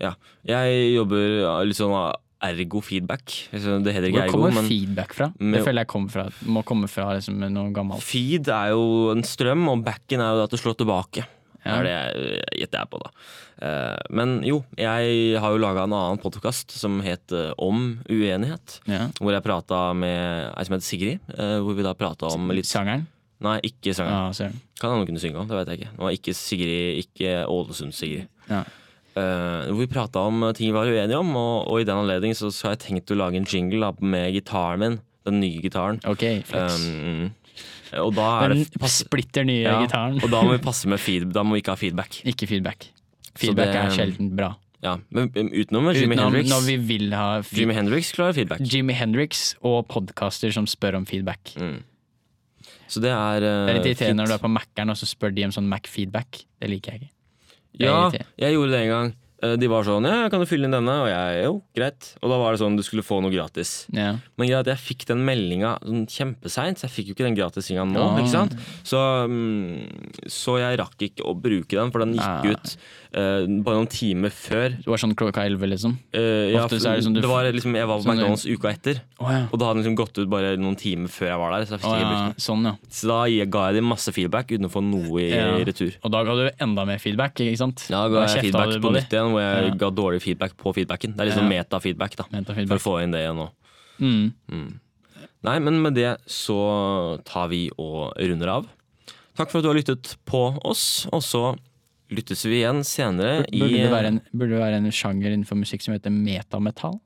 [0.00, 0.12] Ja.
[0.46, 3.34] Jeg jobber sånn ergo-feedback.
[3.52, 5.32] Altså, Det heter ikke Hvor kommer feedback fra?
[5.38, 8.00] Det føler jeg kommer fra, må komme fra liksom, noe gammelt.
[8.02, 11.26] feed er jo en strøm, og backen er jo at du slår tilbake.
[11.60, 11.74] Ja.
[11.76, 13.10] er det jeg gjetter jeg på, da.
[13.60, 18.78] Eh, men jo, jeg har jo laga en annen podkast som het eh, Om uenighet.
[18.88, 19.08] Ja.
[19.20, 21.20] Hvor jeg prata med ei som heter Sigrid.
[21.36, 23.04] eh, hvor vi da prata om litt Sangeren?
[23.40, 24.52] Nei, ikke sangeren.
[24.52, 25.90] Ja, hende hun kunne synge om, det vet jeg ikke.
[25.96, 28.28] Det var ikke Sigrid, ikke Ålesund-Sigrid.
[28.50, 28.62] Ja.
[29.10, 32.52] Uh, vi prata om ting vi var uenige om, og, og i den anledning så,
[32.54, 34.98] så har jeg tenkt å lage en jingle med gitaren min.
[35.28, 35.98] Den nye gitaren.
[36.08, 36.78] Ok, flex.
[36.80, 37.28] Um,
[38.00, 40.20] og da er Den det splitter nye ja, gitaren.
[40.22, 42.20] Og da må vi passe med feed, da må vi ikke ha feedback.
[42.28, 42.90] Ikke feedback.
[43.40, 44.54] Feedback det- er sjelden bra.
[44.80, 46.48] Ja, men utenom Jimmy Hendrix.
[46.48, 48.62] når vi vil ha Jimmy Hendrix klarer feedback.
[48.64, 51.52] Jimmy Hendrix og podkaster som spør om feedback.
[51.60, 51.82] Mm.
[52.90, 55.08] Så det er uh, Det er litt irriterende når du er på Mac-eren og så
[55.08, 56.44] spør de om sånn Mac-feedback.
[56.60, 57.12] Det liker jeg ikke.
[57.80, 58.10] Ja,
[58.40, 59.12] jeg gjorde det en gang.
[59.42, 60.94] Eh, De var sånn Ja, kan du fylle inn denne?
[61.04, 62.10] Og jeg jo, greit.
[62.20, 63.86] Og da var det sånn du skulle få noe gratis.
[63.96, 64.14] Ja.
[64.36, 67.86] Men greit, jeg fikk den meldinga sånn kjempeseint, så jeg fikk jo ikke den gratisinga
[67.88, 68.00] nå.
[68.00, 68.18] Ja.
[68.20, 68.56] ikke sant?
[68.84, 72.74] Så, mm, så jeg rakk ikke å bruke den, for den gikk ut
[73.16, 74.76] uh, bare noen timer før.
[74.76, 75.96] Det var sånn klokka elleve, liksom.
[76.14, 79.32] Uh, ja, det sånn det var liksom, jeg var på sånn- McDonald's uka etter, Å
[79.32, 79.40] ja.
[79.50, 81.66] og da hadde den liksom gått ut bare noen timer før jeg var der.
[81.70, 82.20] Så, jeg Å, ja.
[82.40, 82.74] Sånn, ja.
[82.92, 83.18] så da
[83.56, 85.48] ga jeg dem masse feedback uten å få noe i Ja.
[85.64, 85.96] retur.
[86.04, 87.86] Og da ga du enda mer feedback, ikke sant?
[87.88, 89.74] Ja, Da ga jeg feedback på nytt igjen, hvor jeg Ja.
[89.82, 91.16] ga dårlig feedback på feedbacken.
[91.16, 91.62] Det er liksom Ja.
[91.62, 92.24] metafeedback, da.
[92.66, 93.50] For å få inn det igjen nå.
[94.00, 94.32] Mm.
[94.50, 94.80] Mm.
[95.42, 98.66] Nei, men med det så tar vi og runder av.
[99.36, 101.56] Takk for at du har lyttet på oss, og så
[102.10, 105.56] lyttes vi igjen senere i Burde det, være en, burde det være en sjanger innenfor
[105.56, 106.98] musikk som heter metametall?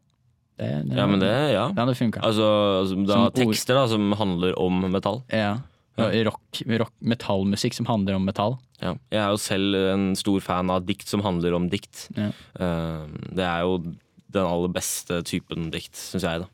[0.59, 1.69] Det, det, Ja, men det, ja.
[1.69, 2.21] det hadde funka.
[2.23, 2.47] Altså,
[2.83, 5.23] altså da, tekster da, som handler om metall.
[5.31, 5.59] Ja.
[5.97, 8.57] Rock, rock, metallmusikk som handler om metall.
[8.83, 8.95] Ja.
[9.15, 12.09] Jeg er jo selv en stor fan av dikt som handler om dikt.
[12.19, 12.33] Ja.
[12.59, 13.77] Eh, det er jo
[14.35, 16.43] den aller beste typen dikt, syns jeg.
[16.43, 16.49] da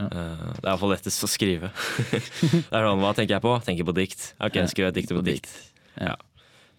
[0.00, 0.08] Ja.
[0.08, 1.70] Eh, det er iallfall lettest å skrive.
[2.10, 3.54] det er sånn, Hva tenker jeg på?
[3.66, 4.32] Tenker på dikt.
[4.42, 5.54] Ok, skriver et dikt på dikt.
[6.00, 6.16] Ja.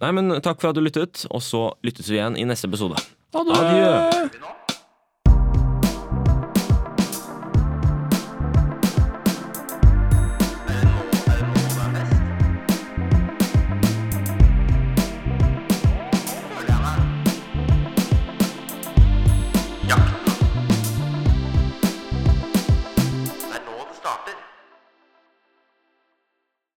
[0.01, 2.99] Nei, men Takk for at du lyttet, og så lyttes vi igjen i neste episode.
[3.37, 3.55] Adjø!
[3.55, 4.57] Adjø!